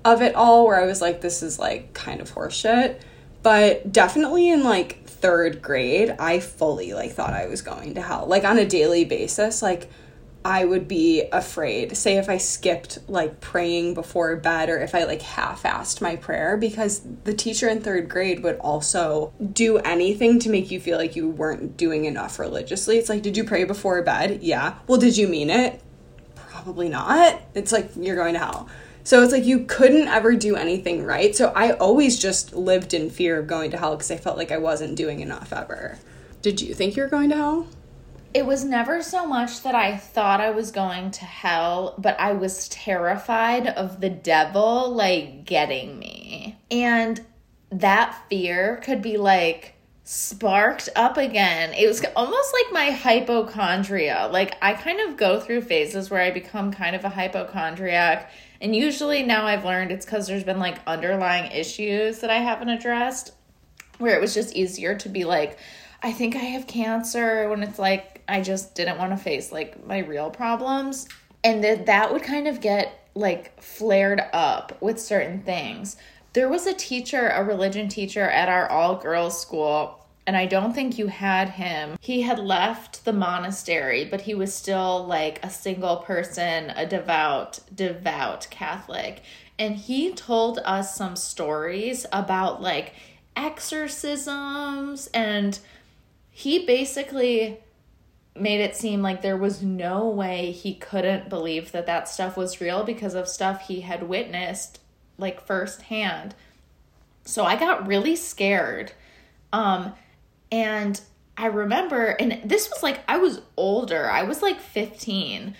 of 0.03 0.21
it 0.21 0.35
all 0.35 0.65
where 0.65 0.81
i 0.81 0.85
was 0.85 0.99
like 1.01 1.21
this 1.21 1.41
is 1.41 1.59
like 1.59 1.93
kind 1.93 2.21
of 2.21 2.33
horseshit. 2.33 3.01
But 3.41 3.91
definitely 3.91 4.49
in 4.49 4.63
like 4.63 5.05
third 5.05 5.61
grade 5.61 6.15
i 6.19 6.39
fully 6.39 6.93
like 6.93 7.11
thought 7.11 7.33
i 7.33 7.47
was 7.47 7.61
going 7.61 7.95
to 7.95 8.01
hell. 8.01 8.25
Like 8.27 8.45
on 8.45 8.57
a 8.57 8.65
daily 8.65 9.03
basis 9.03 9.61
like 9.61 9.89
I 10.43 10.63
would 10.63 10.87
be 10.87 11.23
afraid. 11.33 11.97
Say 11.97 12.17
if 12.17 12.29
I 12.29 12.37
skipped 12.37 12.99
like 13.09 13.41
praying 13.41 13.93
before 13.93 14.35
bed 14.37 14.69
or 14.69 14.77
if 14.79 14.95
I 14.95 15.03
like 15.03 15.21
half 15.21 15.63
assed 15.63 16.01
my 16.01 16.15
prayer 16.15 16.55
because 16.55 17.01
the 17.25 17.33
teacher 17.33 17.67
in 17.67 17.81
third 17.81 18.07
grade 18.07 18.41
would 18.41 18.55
also 18.57 19.33
do 19.51 19.77
anything 19.79 20.39
to 20.39 20.49
make 20.49 20.71
you 20.71 20.79
feel 20.79 20.97
like 20.97 21.15
you 21.15 21.27
weren't 21.27 21.75
doing 21.75 22.05
enough 22.05 22.39
religiously. 22.39 22.97
It's 22.97 23.09
like, 23.09 23.21
did 23.21 23.35
you 23.35 23.43
pray 23.43 23.65
before 23.65 24.01
bed? 24.01 24.41
Yeah. 24.41 24.75
Well, 24.87 24.99
did 24.99 25.17
you 25.17 25.27
mean 25.27 25.49
it? 25.49 25.81
Probably 26.35 26.87
not. 26.87 27.41
It's 27.53 27.73
like 27.73 27.91
you're 27.97 28.15
going 28.15 28.33
to 28.33 28.39
hell. 28.39 28.69
So 29.03 29.21
it's 29.23 29.33
like 29.33 29.45
you 29.45 29.65
couldn't 29.65 30.07
ever 30.07 30.35
do 30.35 30.55
anything 30.55 31.03
right. 31.03 31.35
So 31.35 31.51
I 31.55 31.71
always 31.73 32.17
just 32.17 32.53
lived 32.53 32.93
in 32.93 33.09
fear 33.09 33.39
of 33.39 33.47
going 33.47 33.71
to 33.71 33.77
hell 33.77 33.95
because 33.95 34.11
I 34.11 34.17
felt 34.17 34.37
like 34.37 34.51
I 34.51 34.57
wasn't 34.57 34.95
doing 34.95 35.19
enough 35.19 35.51
ever. 35.51 35.99
Did 36.41 36.61
you 36.61 36.73
think 36.73 36.95
you 36.95 37.03
were 37.03 37.09
going 37.09 37.29
to 37.29 37.35
hell? 37.35 37.67
It 38.33 38.45
was 38.45 38.63
never 38.63 39.01
so 39.01 39.25
much 39.25 39.63
that 39.63 39.73
I 39.73 39.97
thought 39.97 40.39
I 40.39 40.51
was 40.51 40.71
going 40.71 41.11
to 41.11 41.25
hell, 41.25 41.95
but 41.97 42.19
I 42.19 42.33
was 42.33 42.69
terrified 42.69 43.67
of 43.67 44.01
the 44.01 44.09
devil 44.09 44.93
like 44.93 45.45
getting 45.45 45.97
me. 45.97 46.59
And 46.69 47.25
that 47.71 48.23
fear 48.29 48.77
could 48.83 49.01
be 49.01 49.17
like 49.17 49.73
sparked 50.03 50.89
up 50.95 51.17
again. 51.17 51.73
It 51.73 51.87
was 51.87 52.03
almost 52.15 52.53
like 52.53 52.73
my 52.73 52.91
hypochondria. 52.91 54.29
Like 54.31 54.57
I 54.61 54.73
kind 54.73 54.99
of 54.99 55.17
go 55.17 55.39
through 55.39 55.61
phases 55.61 56.09
where 56.09 56.21
I 56.21 56.31
become 56.31 56.71
kind 56.71 56.95
of 56.95 57.03
a 57.05 57.09
hypochondriac. 57.09 58.31
And 58.61 58.75
usually 58.75 59.23
now 59.23 59.45
I've 59.45 59.65
learned 59.65 59.91
it's 59.91 60.05
because 60.05 60.27
there's 60.27 60.43
been 60.43 60.59
like 60.59 60.77
underlying 60.85 61.51
issues 61.51 62.19
that 62.19 62.29
I 62.29 62.37
haven't 62.37 62.69
addressed 62.69 63.33
where 63.97 64.15
it 64.15 64.21
was 64.21 64.33
just 64.33 64.55
easier 64.55 64.95
to 64.95 65.09
be 65.09 65.25
like, 65.25 65.57
I 66.01 66.11
think 66.11 66.35
I 66.35 66.39
have 66.39 66.65
cancer 66.65 67.49
when 67.49 67.61
it's 67.61 67.77
like 67.77 68.18
I 68.29 68.41
just 68.41 68.75
didn't 68.75 68.97
want 68.97 69.11
to 69.11 69.17
face 69.17 69.51
like 69.51 69.85
my 69.85 69.99
real 69.99 70.29
problems. 70.29 71.07
And 71.43 71.63
that 71.63 71.85
that 71.87 72.11
would 72.11 72.23
kind 72.23 72.47
of 72.47 72.61
get 72.61 73.09
like 73.15 73.61
flared 73.61 74.21
up 74.33 74.81
with 74.81 74.99
certain 74.99 75.41
things. 75.41 75.97
There 76.33 76.49
was 76.49 76.67
a 76.67 76.73
teacher, 76.73 77.29
a 77.29 77.43
religion 77.43 77.89
teacher 77.89 78.29
at 78.29 78.49
our 78.49 78.69
all 78.69 78.95
girls 78.95 79.41
school, 79.41 80.05
and 80.27 80.37
I 80.37 80.45
don't 80.45 80.73
think 80.73 80.99
you 80.99 81.07
had 81.07 81.49
him. 81.49 81.97
He 82.01 82.21
had 82.21 82.37
left 82.37 83.03
the 83.03 83.13
monastery, 83.13 84.05
but 84.05 84.21
he 84.21 84.35
was 84.35 84.53
still 84.53 85.03
like 85.05 85.43
a 85.43 85.49
single 85.49 85.97
person, 85.97 86.69
a 86.75 86.85
devout, 86.85 87.59
devout 87.73 88.47
Catholic. 88.51 89.23
And 89.57 89.75
he 89.75 90.13
told 90.13 90.59
us 90.59 90.95
some 90.95 91.15
stories 91.15 92.05
about 92.13 92.61
like 92.61 92.93
exorcisms 93.35 95.07
and 95.13 95.57
he 96.29 96.65
basically 96.65 97.59
made 98.35 98.61
it 98.61 98.75
seem 98.75 99.01
like 99.01 99.21
there 99.21 99.37
was 99.37 99.61
no 99.61 100.07
way 100.07 100.51
he 100.51 100.75
couldn't 100.75 101.29
believe 101.29 101.71
that 101.71 101.85
that 101.85 102.07
stuff 102.07 102.37
was 102.37 102.61
real 102.61 102.83
because 102.83 103.13
of 103.13 103.27
stuff 103.27 103.67
he 103.67 103.81
had 103.81 104.03
witnessed 104.03 104.79
like 105.17 105.45
firsthand. 105.45 106.35
So 107.25 107.43
I 107.43 107.55
got 107.55 107.87
really 107.87 108.15
scared. 108.15 108.93
Um 109.51 109.93
and 110.51 110.99
I 111.37 111.47
remember 111.47 112.07
and 112.19 112.41
this 112.43 112.69
was 112.69 112.83
like 112.83 113.01
I 113.07 113.17
was 113.17 113.41
older. 113.57 114.09
I 114.09 114.23
was 114.23 114.41
like 114.41 114.59
15. 114.59 115.55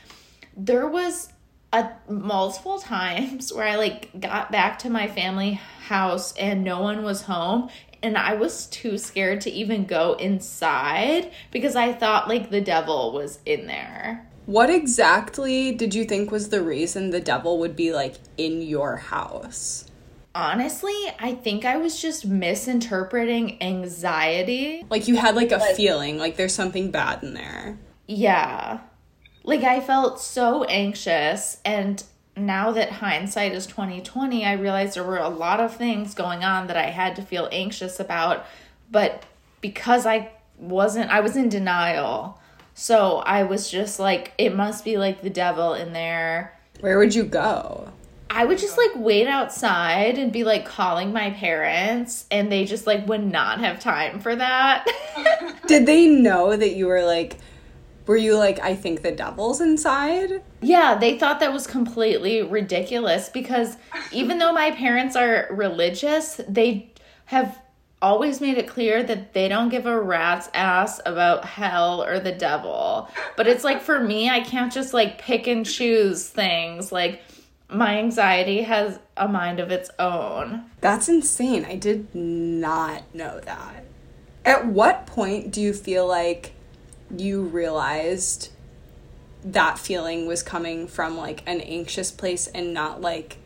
There 0.56 0.88
was 0.88 1.32
a 1.74 1.90
multiple 2.08 2.80
times 2.80 3.54
where 3.54 3.68
I 3.68 3.76
like 3.76 4.20
got 4.20 4.52
back 4.52 4.80
to 4.80 4.90
my 4.90 5.08
family 5.08 5.54
house 5.88 6.34
and 6.38 6.64
no 6.64 6.82
one 6.82 7.04
was 7.04 7.24
home 7.24 7.70
and 8.02 8.18
I 8.18 8.34
was 8.34 8.68
too 8.68 8.98
scared 8.98 9.42
to 9.42 9.52
even 9.52 9.86
go 9.86 10.14
inside 10.14 11.32
because 11.52 11.76
I 11.76 11.94
thought 11.94 12.28
like 12.28 12.50
the 12.50 12.62
devil 12.62 13.12
was 13.12 13.40
in 13.46 13.68
there. 13.68 14.28
What 14.46 14.70
exactly 14.70 15.72
did 15.72 15.94
you 15.94 16.06
think 16.06 16.32
was 16.32 16.50
the 16.50 16.64
reason 16.64 17.12
the 17.12 17.20
devil 17.20 17.60
would 17.60 17.76
be 17.76 17.94
like 17.94 18.16
in 18.38 18.62
your 18.62 18.98
house? 18.98 19.86
Honestly, 20.34 20.96
I 21.20 21.34
think 21.34 21.66
I 21.66 21.78
was 21.78 22.02
just 22.02 22.26
misinterpreting 22.26 23.62
anxiety. 23.62 24.86
Like 24.90 25.08
you 25.08 25.18
had 25.18 25.36
like 25.36 25.52
a 25.52 25.60
feeling 25.76 26.18
like 26.18 26.36
there's 26.36 26.54
something 26.54 26.92
bad 26.92 27.24
in 27.24 27.34
there. 27.34 27.78
Yeah. 28.08 28.80
Like 29.44 29.64
I 29.64 29.82
felt 29.82 30.20
so 30.20 30.64
anxious 30.64 31.60
and 31.66 32.04
now 32.46 32.72
that 32.72 32.92
hindsight 32.92 33.54
is 33.54 33.66
2020, 33.68 34.46
I 34.46 34.54
realized 34.54 34.96
there 34.96 35.04
were 35.04 35.18
a 35.18 35.30
lot 35.30 35.60
of 35.60 35.76
things 35.76 36.14
going 36.14 36.44
on 36.44 36.68
that 36.68 36.78
I 36.78 36.88
had 36.88 37.16
to 37.18 37.22
feel 37.22 37.50
anxious 37.52 38.00
about, 38.00 38.46
but 38.92 39.24
because 39.62 40.06
I 40.06 40.32
wasn't 40.58 41.10
I 41.10 41.22
was 41.22 41.36
in 41.36 41.50
denial. 41.50 42.40
So 42.74 43.18
I 43.18 43.44
was 43.44 43.70
just 43.70 44.00
like 44.00 44.34
it 44.38 44.56
must 44.56 44.86
be 44.86 44.98
like 44.98 45.22
the 45.22 45.30
devil 45.30 45.74
in 45.74 45.94
there. 45.94 46.58
Where 46.80 46.98
would 46.98 47.14
you 47.16 47.24
go? 47.24 47.92
I 48.32 48.46
would 48.46 48.60
just 48.60 48.78
like 48.78 48.92
wait 48.96 49.28
outside 49.28 50.20
and 50.20 50.32
be 50.32 50.44
like 50.44 50.66
calling 50.66 51.12
my 51.12 51.32
parents, 51.32 52.26
and 52.30 52.52
they 52.52 52.66
just 52.66 52.86
like 52.86 53.08
would 53.08 53.24
not 53.24 53.60
have 53.60 53.80
time 53.80 54.20
for 54.20 54.36
that. 54.36 54.88
Did 55.68 55.86
they 55.88 56.08
know 56.08 56.56
that 56.56 56.76
you 56.76 56.86
were 56.86 57.04
like, 57.04 57.38
were 58.10 58.18
you 58.18 58.36
like, 58.36 58.60
I 58.60 58.74
think 58.74 59.04
the 59.04 59.12
devil's 59.12 59.62
inside? 59.62 60.42
yeah, 60.62 60.96
they 60.96 61.20
thought 61.20 61.40
that 61.42 61.54
was 61.54 61.68
completely 61.68 62.42
ridiculous 62.42 63.30
because 63.30 63.78
even 64.12 64.40
though 64.40 64.52
my 64.52 64.72
parents 64.72 65.16
are 65.16 65.48
religious, 65.52 66.42
they 66.50 66.92
have 67.26 67.62
always 68.02 68.42
made 68.42 68.58
it 68.58 68.68
clear 68.68 69.04
that 69.04 69.34
they 69.34 69.48
don't 69.48 69.70
give 69.70 69.86
a 69.86 70.02
rat's 70.02 70.50
ass 70.56 71.00
about 71.06 71.46
hell 71.46 72.04
or 72.04 72.20
the 72.20 72.32
devil. 72.32 73.08
But 73.38 73.46
it's 73.46 73.64
like 73.64 73.80
for 73.80 74.00
me, 74.00 74.28
I 74.28 74.40
can't 74.40 74.74
just 74.74 74.92
like 74.92 75.20
pick 75.20 75.46
and 75.46 75.64
choose 75.64 76.28
things. 76.28 76.92
Like 76.92 77.22
my 77.70 78.00
anxiety 78.00 78.64
has 78.64 78.98
a 79.18 79.28
mind 79.28 79.60
of 79.60 79.70
its 79.70 79.92
own. 80.00 80.66
That's 80.82 81.10
insane. 81.10 81.64
I 81.64 81.76
did 81.76 82.16
not 82.16 83.04
know 83.14 83.40
that. 83.42 83.86
At 84.46 84.66
what 84.66 85.06
point 85.06 85.52
do 85.52 85.62
you 85.62 85.74
feel 85.74 86.08
like 86.08 86.54
you 87.16 87.44
realized 87.44 88.50
that 89.44 89.80
feeling 89.80 90.28
was 90.28 90.44
coming 90.44 90.88
from 90.88 91.18
like 91.18 91.42
an 91.46 91.62
anxious 91.62 92.12
place 92.12 92.48
and 92.48 92.74
not 92.74 93.02
like 93.02 93.38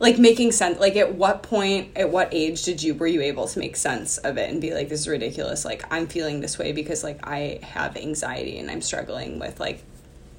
like 0.00 0.18
making 0.18 0.50
sense 0.50 0.80
like 0.80 0.96
at 0.96 1.14
what 1.14 1.42
point 1.42 1.96
at 1.96 2.10
what 2.10 2.28
age 2.32 2.62
did 2.62 2.82
you 2.82 2.94
were 2.94 3.06
you 3.06 3.20
able 3.20 3.46
to 3.46 3.58
make 3.58 3.76
sense 3.76 4.18
of 4.18 4.38
it 4.38 4.50
and 4.50 4.60
be 4.60 4.72
like 4.72 4.88
this 4.88 5.00
is 5.00 5.08
ridiculous. 5.08 5.64
Like 5.64 5.84
i'm 5.92 6.06
feeling 6.06 6.40
this 6.40 6.58
way 6.58 6.72
because 6.72 7.04
like 7.04 7.26
i 7.26 7.58
have 7.62 7.96
anxiety 7.96 8.58
and 8.58 8.70
i'm 8.70 8.80
struggling 8.80 9.38
with 9.38 9.60
like 9.60 9.82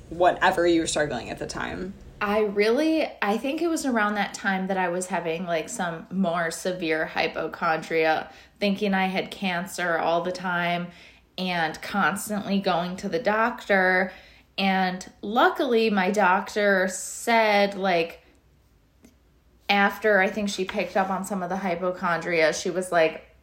whatever 0.09 0.67
you 0.67 0.81
were 0.81 0.87
struggling 0.87 1.29
at 1.29 1.39
the 1.39 1.47
time 1.47 1.93
I 2.21 2.39
really, 2.39 3.07
I 3.21 3.37
think 3.37 3.61
it 3.61 3.67
was 3.67 3.85
around 3.85 4.15
that 4.15 4.33
time 4.33 4.67
that 4.67 4.77
I 4.77 4.87
was 4.87 5.07
having 5.07 5.45
like 5.45 5.67
some 5.67 6.07
more 6.09 6.49
severe 6.49 7.05
hypochondria, 7.05 8.31
thinking 8.59 8.93
I 8.93 9.07
had 9.07 9.31
cancer 9.31 9.97
all 9.97 10.21
the 10.21 10.31
time 10.31 10.87
and 11.37 11.81
constantly 11.81 12.59
going 12.59 12.95
to 12.97 13.09
the 13.09 13.19
doctor. 13.19 14.11
And 14.57 15.05
luckily, 15.21 15.89
my 15.89 16.11
doctor 16.11 16.87
said, 16.87 17.75
like, 17.75 18.21
after 19.67 20.19
I 20.19 20.29
think 20.29 20.49
she 20.49 20.65
picked 20.65 20.95
up 20.95 21.09
on 21.09 21.25
some 21.25 21.43
of 21.43 21.49
the 21.49 21.57
hypochondria, 21.57 22.53
she 22.53 22.69
was 22.69 22.91
like, 22.91 23.35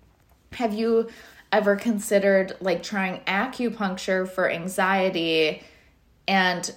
Have 0.53 0.73
you 0.73 1.09
ever 1.51 1.77
considered 1.77 2.57
like 2.61 2.83
trying 2.83 3.21
acupuncture 3.27 4.29
for 4.29 4.51
anxiety? 4.51 5.63
And 6.27 6.73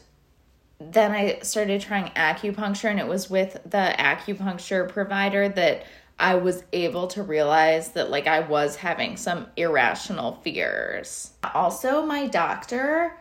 then 0.79 1.11
I 1.11 1.39
started 1.39 1.79
trying 1.79 2.11
acupuncture, 2.11 2.89
and 2.89 2.99
it 2.99 3.07
was 3.07 3.29
with 3.29 3.53
the 3.65 3.95
acupuncture 3.97 4.89
provider 4.89 5.47
that 5.47 5.85
I 6.17 6.35
was 6.35 6.63
able 6.71 7.07
to 7.07 7.23
realize 7.23 7.89
that 7.89 8.09
like 8.09 8.27
I 8.27 8.39
was 8.39 8.77
having 8.77 9.17
some 9.17 9.47
irrational 9.57 10.39
fears. 10.43 11.31
Also, 11.53 12.05
my 12.05 12.27
doctor 12.27 13.17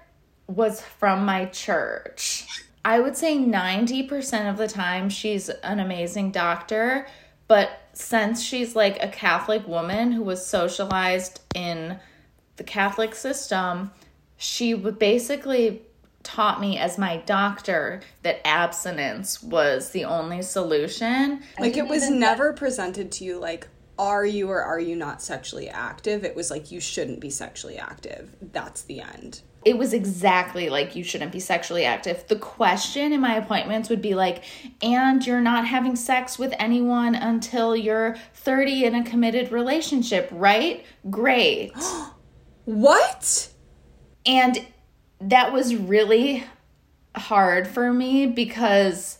was 0.46 0.80
from 0.80 1.24
my 1.24 1.46
church. 1.46 2.46
I 2.84 3.00
would 3.00 3.16
say 3.16 3.36
90% 3.36 4.50
of 4.50 4.58
the 4.58 4.68
time 4.68 5.08
she's 5.08 5.48
an 5.48 5.80
amazing 5.80 6.32
doctor, 6.32 7.06
but 7.48 7.70
since 7.94 8.42
she's 8.42 8.76
like 8.76 9.02
a 9.02 9.08
Catholic 9.08 9.66
woman 9.66 10.12
who 10.12 10.22
was 10.22 10.44
socialized 10.44 11.40
in 11.54 11.98
the 12.56 12.64
Catholic 12.64 13.14
system, 13.14 13.90
she 14.36 14.74
would 14.74 14.98
basically 14.98 15.82
taught 16.24 16.60
me 16.60 16.78
as 16.78 16.98
my 16.98 17.18
doctor 17.18 18.00
that 18.22 18.44
abstinence 18.46 19.42
was 19.42 19.90
the 19.90 20.04
only 20.04 20.42
solution. 20.42 21.42
like 21.58 21.76
it 21.76 21.86
was 21.86 22.10
never 22.10 22.52
presented 22.52 23.12
to 23.12 23.24
you 23.24 23.38
like 23.38 23.68
are 23.98 24.26
you 24.26 24.50
or 24.50 24.60
are 24.62 24.80
you 24.80 24.96
not 24.96 25.22
sexually 25.22 25.68
active 25.68 26.24
it 26.24 26.34
was 26.34 26.50
like 26.50 26.72
you 26.72 26.80
shouldn't 26.80 27.20
be 27.20 27.30
sexually 27.30 27.78
active 27.78 28.34
that's 28.52 28.82
the 28.82 29.00
end 29.00 29.42
It 29.64 29.78
was 29.78 29.94
exactly 29.94 30.68
like 30.68 30.94
you 30.94 31.02
shouldn't 31.02 31.32
be 31.32 31.40
sexually 31.40 31.86
active. 31.86 32.26
The 32.28 32.36
question 32.36 33.14
in 33.14 33.20
my 33.22 33.36
appointments 33.36 33.88
would 33.88 34.02
be 34.02 34.14
like, 34.14 34.44
and 34.82 35.26
you're 35.26 35.40
not 35.40 35.66
having 35.66 35.96
sex 35.96 36.38
with 36.38 36.52
anyone 36.58 37.14
until 37.14 37.74
you're 37.74 38.16
30 38.34 38.84
in 38.84 38.94
a 38.94 39.04
committed 39.04 39.50
relationship, 39.52 40.28
right? 40.32 40.84
Great. 41.08 41.72
what 42.66 43.48
And 44.26 44.66
that 45.20 45.52
was 45.52 45.76
really 45.76 46.44
hard 47.16 47.66
for 47.68 47.92
me 47.92 48.26
because 48.26 49.18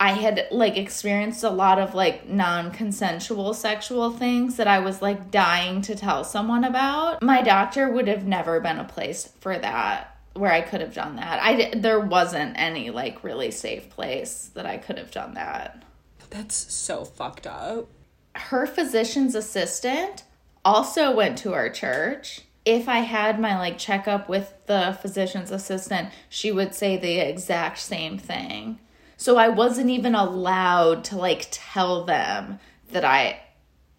I 0.00 0.12
had 0.12 0.46
like 0.50 0.76
experienced 0.76 1.42
a 1.42 1.50
lot 1.50 1.78
of 1.78 1.94
like 1.94 2.28
non-consensual 2.28 3.52
sexual 3.54 4.10
things 4.10 4.56
that 4.56 4.68
I 4.68 4.78
was 4.78 5.02
like 5.02 5.30
dying 5.30 5.82
to 5.82 5.94
tell 5.96 6.22
someone 6.22 6.64
about. 6.64 7.22
My 7.22 7.42
doctor 7.42 7.90
would 7.90 8.06
have 8.06 8.24
never 8.24 8.60
been 8.60 8.78
a 8.78 8.84
place 8.84 9.32
for 9.40 9.58
that 9.58 10.16
where 10.34 10.52
I 10.52 10.60
could 10.60 10.80
have 10.80 10.94
done 10.94 11.16
that. 11.16 11.40
I 11.42 11.72
there 11.76 11.98
wasn't 11.98 12.56
any 12.56 12.90
like 12.90 13.24
really 13.24 13.50
safe 13.50 13.90
place 13.90 14.50
that 14.54 14.66
I 14.66 14.78
could 14.78 14.98
have 14.98 15.10
done 15.10 15.34
that. 15.34 15.82
that's 16.30 16.72
so 16.72 17.04
fucked 17.04 17.46
up 17.46 17.88
Her 18.36 18.66
physician's 18.66 19.34
assistant 19.34 20.22
also 20.64 21.10
went 21.14 21.38
to 21.38 21.54
our 21.54 21.70
church. 21.70 22.42
If 22.68 22.86
I 22.86 22.98
had 22.98 23.40
my 23.40 23.58
like 23.58 23.78
checkup 23.78 24.28
with 24.28 24.52
the 24.66 24.98
physician's 25.00 25.50
assistant, 25.50 26.10
she 26.28 26.52
would 26.52 26.74
say 26.74 26.98
the 26.98 27.18
exact 27.18 27.78
same 27.78 28.18
thing. 28.18 28.78
So 29.16 29.38
I 29.38 29.48
wasn't 29.48 29.88
even 29.88 30.14
allowed 30.14 31.02
to 31.04 31.16
like 31.16 31.48
tell 31.50 32.04
them 32.04 32.60
that 32.92 33.06
I 33.06 33.40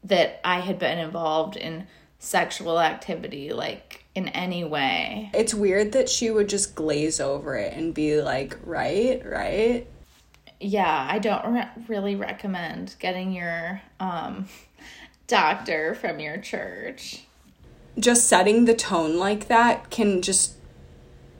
that 0.03 0.39
I 0.45 0.59
had 0.59 0.77
been 0.77 0.99
involved 0.99 1.55
in 1.57 1.87
sexual 2.19 2.79
activity 2.79 3.53
like 3.53 4.05
in 4.13 4.27
any 4.29 4.63
way. 4.63 5.31
it's 5.33 5.53
weird 5.53 5.93
that 5.93 6.07
she 6.07 6.29
would 6.29 6.47
just 6.47 6.75
glaze 6.75 7.19
over 7.19 7.55
it 7.55 7.73
and 7.73 7.93
be 7.93 8.21
like 8.21 8.55
right 8.63 9.25
right 9.25 9.87
Yeah, 10.59 11.07
I 11.09 11.17
don't 11.17 11.53
re- 11.53 11.69
really 11.87 12.15
recommend 12.15 12.95
getting 12.99 13.31
your 13.31 13.81
um 13.99 14.47
doctor 15.27 15.95
from 15.95 16.19
your 16.19 16.37
church. 16.37 17.23
Just 17.99 18.27
setting 18.27 18.65
the 18.65 18.73
tone 18.73 19.17
like 19.17 19.47
that 19.47 19.89
can 19.89 20.21
just 20.21 20.53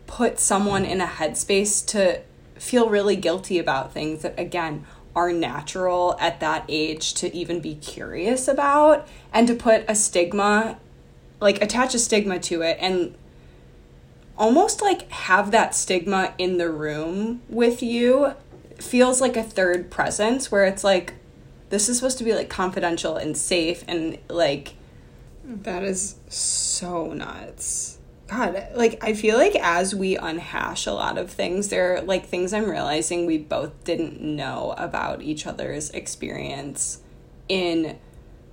put 0.08 0.40
someone 0.40 0.86
in 0.86 1.02
a 1.02 1.06
headspace 1.06 1.86
to 1.86 2.22
feel 2.56 2.90
really 2.90 3.16
guilty 3.16 3.58
about 3.58 3.94
things 3.94 4.22
that 4.22 4.38
again 4.38 4.86
are 5.16 5.32
natural 5.32 6.16
at 6.20 6.40
that 6.40 6.64
age 6.68 7.14
to 7.14 7.34
even 7.36 7.60
be 7.60 7.76
curious 7.76 8.48
about 8.48 9.08
and 9.34 9.48
to 9.48 9.56
put 9.56 9.84
a 9.88 9.96
stigma 9.96 10.78
like 11.40 11.62
attach 11.62 11.94
a 11.94 12.00
stigma 12.00 12.40
to 12.40 12.62
it 12.62 12.78
and 12.80 13.16
almost 14.38 14.82
like 14.82 15.10
have 15.12 15.52
that 15.52 15.74
stigma 15.74 16.34
in 16.38 16.58
the 16.58 16.70
room 16.70 17.42
with 17.50 17.82
you 17.82 18.34
feels 18.78 19.20
like 19.20 19.36
a 19.36 19.44
third 19.44 19.90
presence 19.92 20.52
where 20.52 20.66
it's 20.66 20.84
like 20.84 21.14
this 21.70 21.88
is 21.90 21.98
supposed 21.98 22.18
to 22.18 22.24
be 22.24 22.34
like 22.34 22.50
confidential 22.50 23.16
and 23.16 23.38
safe 23.38 23.84
and 23.88 24.18
like 24.30 24.74
that 25.44 25.84
is 25.84 26.16
so 26.30 27.14
nuts. 27.14 27.98
God, 28.28 28.68
like 28.76 29.04
I 29.04 29.14
feel 29.14 29.38
like 29.38 29.56
as 29.56 29.96
we 29.96 30.16
unhash 30.16 30.86
a 30.86 30.92
lot 30.92 31.18
of 31.18 31.32
things, 31.32 31.70
there 31.70 31.96
are 31.96 32.02
like 32.02 32.28
things 32.28 32.54
I'm 32.54 32.70
realizing 32.70 33.26
we 33.26 33.40
both 33.40 33.84
didn't 33.84 34.22
know 34.22 34.76
about 34.78 35.24
each 35.24 35.48
other's 35.48 35.90
experience 35.90 37.02
in 37.48 37.98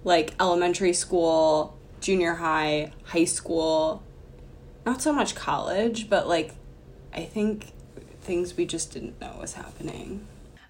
like 0.02 0.34
elementary 0.40 0.94
school, 0.94 1.78
junior 2.00 2.34
high, 2.34 2.92
high 3.04 3.24
school, 3.24 4.02
not 4.86 5.02
so 5.02 5.12
much 5.12 5.34
college, 5.34 6.08
but 6.08 6.26
like 6.26 6.54
I 7.12 7.24
think 7.24 7.72
things 8.22 8.56
we 8.56 8.64
just 8.64 8.92
didn't 8.92 9.20
know 9.20 9.36
was 9.40 9.54
happening. 9.54 10.26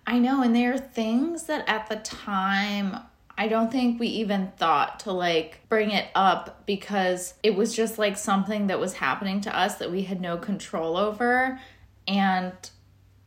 I 0.07 0.19
know, 0.19 0.43
and 0.43 0.55
there 0.55 0.75
are 0.75 0.79
things 0.79 1.45
that 1.45 1.69
at 1.69 1.89
the 1.89 1.97
time 1.97 2.99
I 3.39 3.49
don't 3.49 3.71
think 3.71 4.01
we 4.01 4.07
even 4.09 4.53
thought 4.57 5.01
to 5.01 5.13
like 5.13 5.61
bring 5.69 5.91
it 5.91 6.09
up 6.15 6.65
because 6.67 7.35
it 7.43 7.55
was 7.55 7.75
just 7.75 7.99
like 7.99 8.17
something 8.17 8.69
that 8.69 8.81
was 8.81 8.95
happening 8.95 9.43
to 9.43 9.57
us 9.57 9.77
that 9.77 9.91
we 9.91 10.03
had 10.03 10.21
no 10.21 10.39
control 10.39 10.97
over. 10.97 11.61
And 12.09 12.53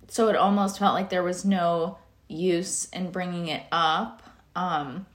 so 0.08 0.28
it 0.30 0.36
almost 0.36 0.80
felt 0.80 0.96
like 0.96 1.10
there 1.10 1.24
was 1.24 1.46
no 1.46 2.00
use 2.28 2.86
in 2.86 3.12
bringing 3.12 3.48
it 3.48 3.64
up. 3.72 4.24
Um, 4.56 5.06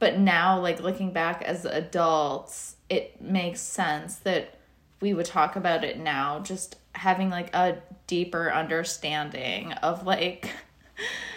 but 0.00 0.18
now, 0.18 0.60
like 0.60 0.80
looking 0.80 1.12
back 1.12 1.42
as 1.42 1.64
adults, 1.64 2.76
it 2.88 3.20
makes 3.20 3.60
sense 3.60 4.16
that 4.16 4.58
we 5.00 5.14
would 5.14 5.26
talk 5.26 5.54
about 5.54 5.84
it 5.84 5.98
now, 5.98 6.40
just 6.40 6.76
having 6.92 7.30
like 7.30 7.54
a 7.54 7.78
deeper 8.06 8.52
understanding 8.52 9.72
of 9.74 10.04
like 10.04 10.50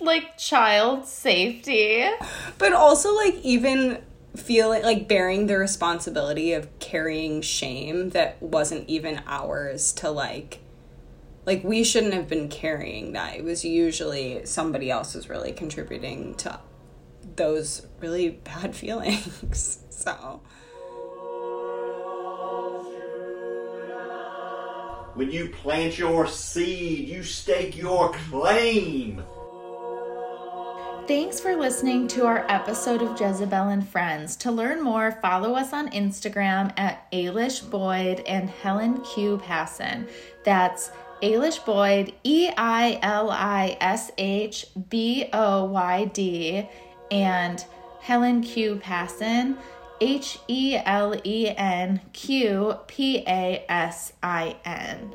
like 0.00 0.36
child 0.38 1.06
safety. 1.06 2.04
but 2.58 2.72
also 2.72 3.14
like 3.14 3.34
even 3.42 4.02
feeling 4.36 4.82
like 4.82 5.08
bearing 5.08 5.46
the 5.46 5.58
responsibility 5.58 6.52
of 6.52 6.68
carrying 6.78 7.42
shame 7.42 8.10
that 8.10 8.40
wasn't 8.40 8.88
even 8.88 9.20
ours 9.26 9.92
to 9.92 10.08
like 10.10 10.60
like 11.46 11.64
we 11.64 11.82
shouldn't 11.82 12.14
have 12.14 12.28
been 12.28 12.48
carrying 12.48 13.12
that. 13.12 13.36
It 13.36 13.44
was 13.44 13.64
usually 13.64 14.44
somebody 14.44 14.90
else 14.90 15.14
was 15.14 15.28
really 15.28 15.52
contributing 15.52 16.34
to 16.36 16.60
those 17.36 17.86
really 18.00 18.30
bad 18.30 18.74
feelings. 18.82 19.78
so 19.90 20.40
When 25.14 25.30
you 25.30 25.48
plant 25.48 25.98
your 25.98 26.26
seed, 26.28 27.08
you 27.08 27.22
stake 27.24 27.76
your 27.76 28.12
claim. 28.12 29.22
Thanks 31.10 31.40
for 31.40 31.56
listening 31.56 32.06
to 32.06 32.24
our 32.24 32.46
episode 32.48 33.02
of 33.02 33.20
Jezebel 33.20 33.70
and 33.70 33.86
Friends. 33.88 34.36
To 34.36 34.52
learn 34.52 34.80
more, 34.80 35.10
follow 35.20 35.56
us 35.56 35.72
on 35.72 35.90
Instagram 35.90 36.72
at 36.76 37.10
Eilish 37.10 37.68
Boyd 37.68 38.20
and 38.28 38.48
Helen 38.48 39.00
Q. 39.00 39.38
Pasin. 39.38 40.08
That's 40.44 40.92
Eilish 41.20 41.64
Boyd, 41.64 42.14
E 42.22 42.50
I 42.56 43.00
L 43.02 43.28
I 43.28 43.76
S 43.80 44.12
H 44.18 44.66
B 44.88 45.28
O 45.32 45.64
Y 45.64 46.04
D, 46.04 46.68
and 47.10 47.64
Helen 47.98 48.40
Q. 48.40 48.76
Pasin, 48.76 49.56
H 50.00 50.38
E 50.46 50.78
L 50.84 51.20
E 51.24 51.48
N 51.48 52.02
Q 52.12 52.76
P 52.86 53.24
A 53.26 53.64
S 53.68 54.12
I 54.22 54.54
N. 54.64 55.12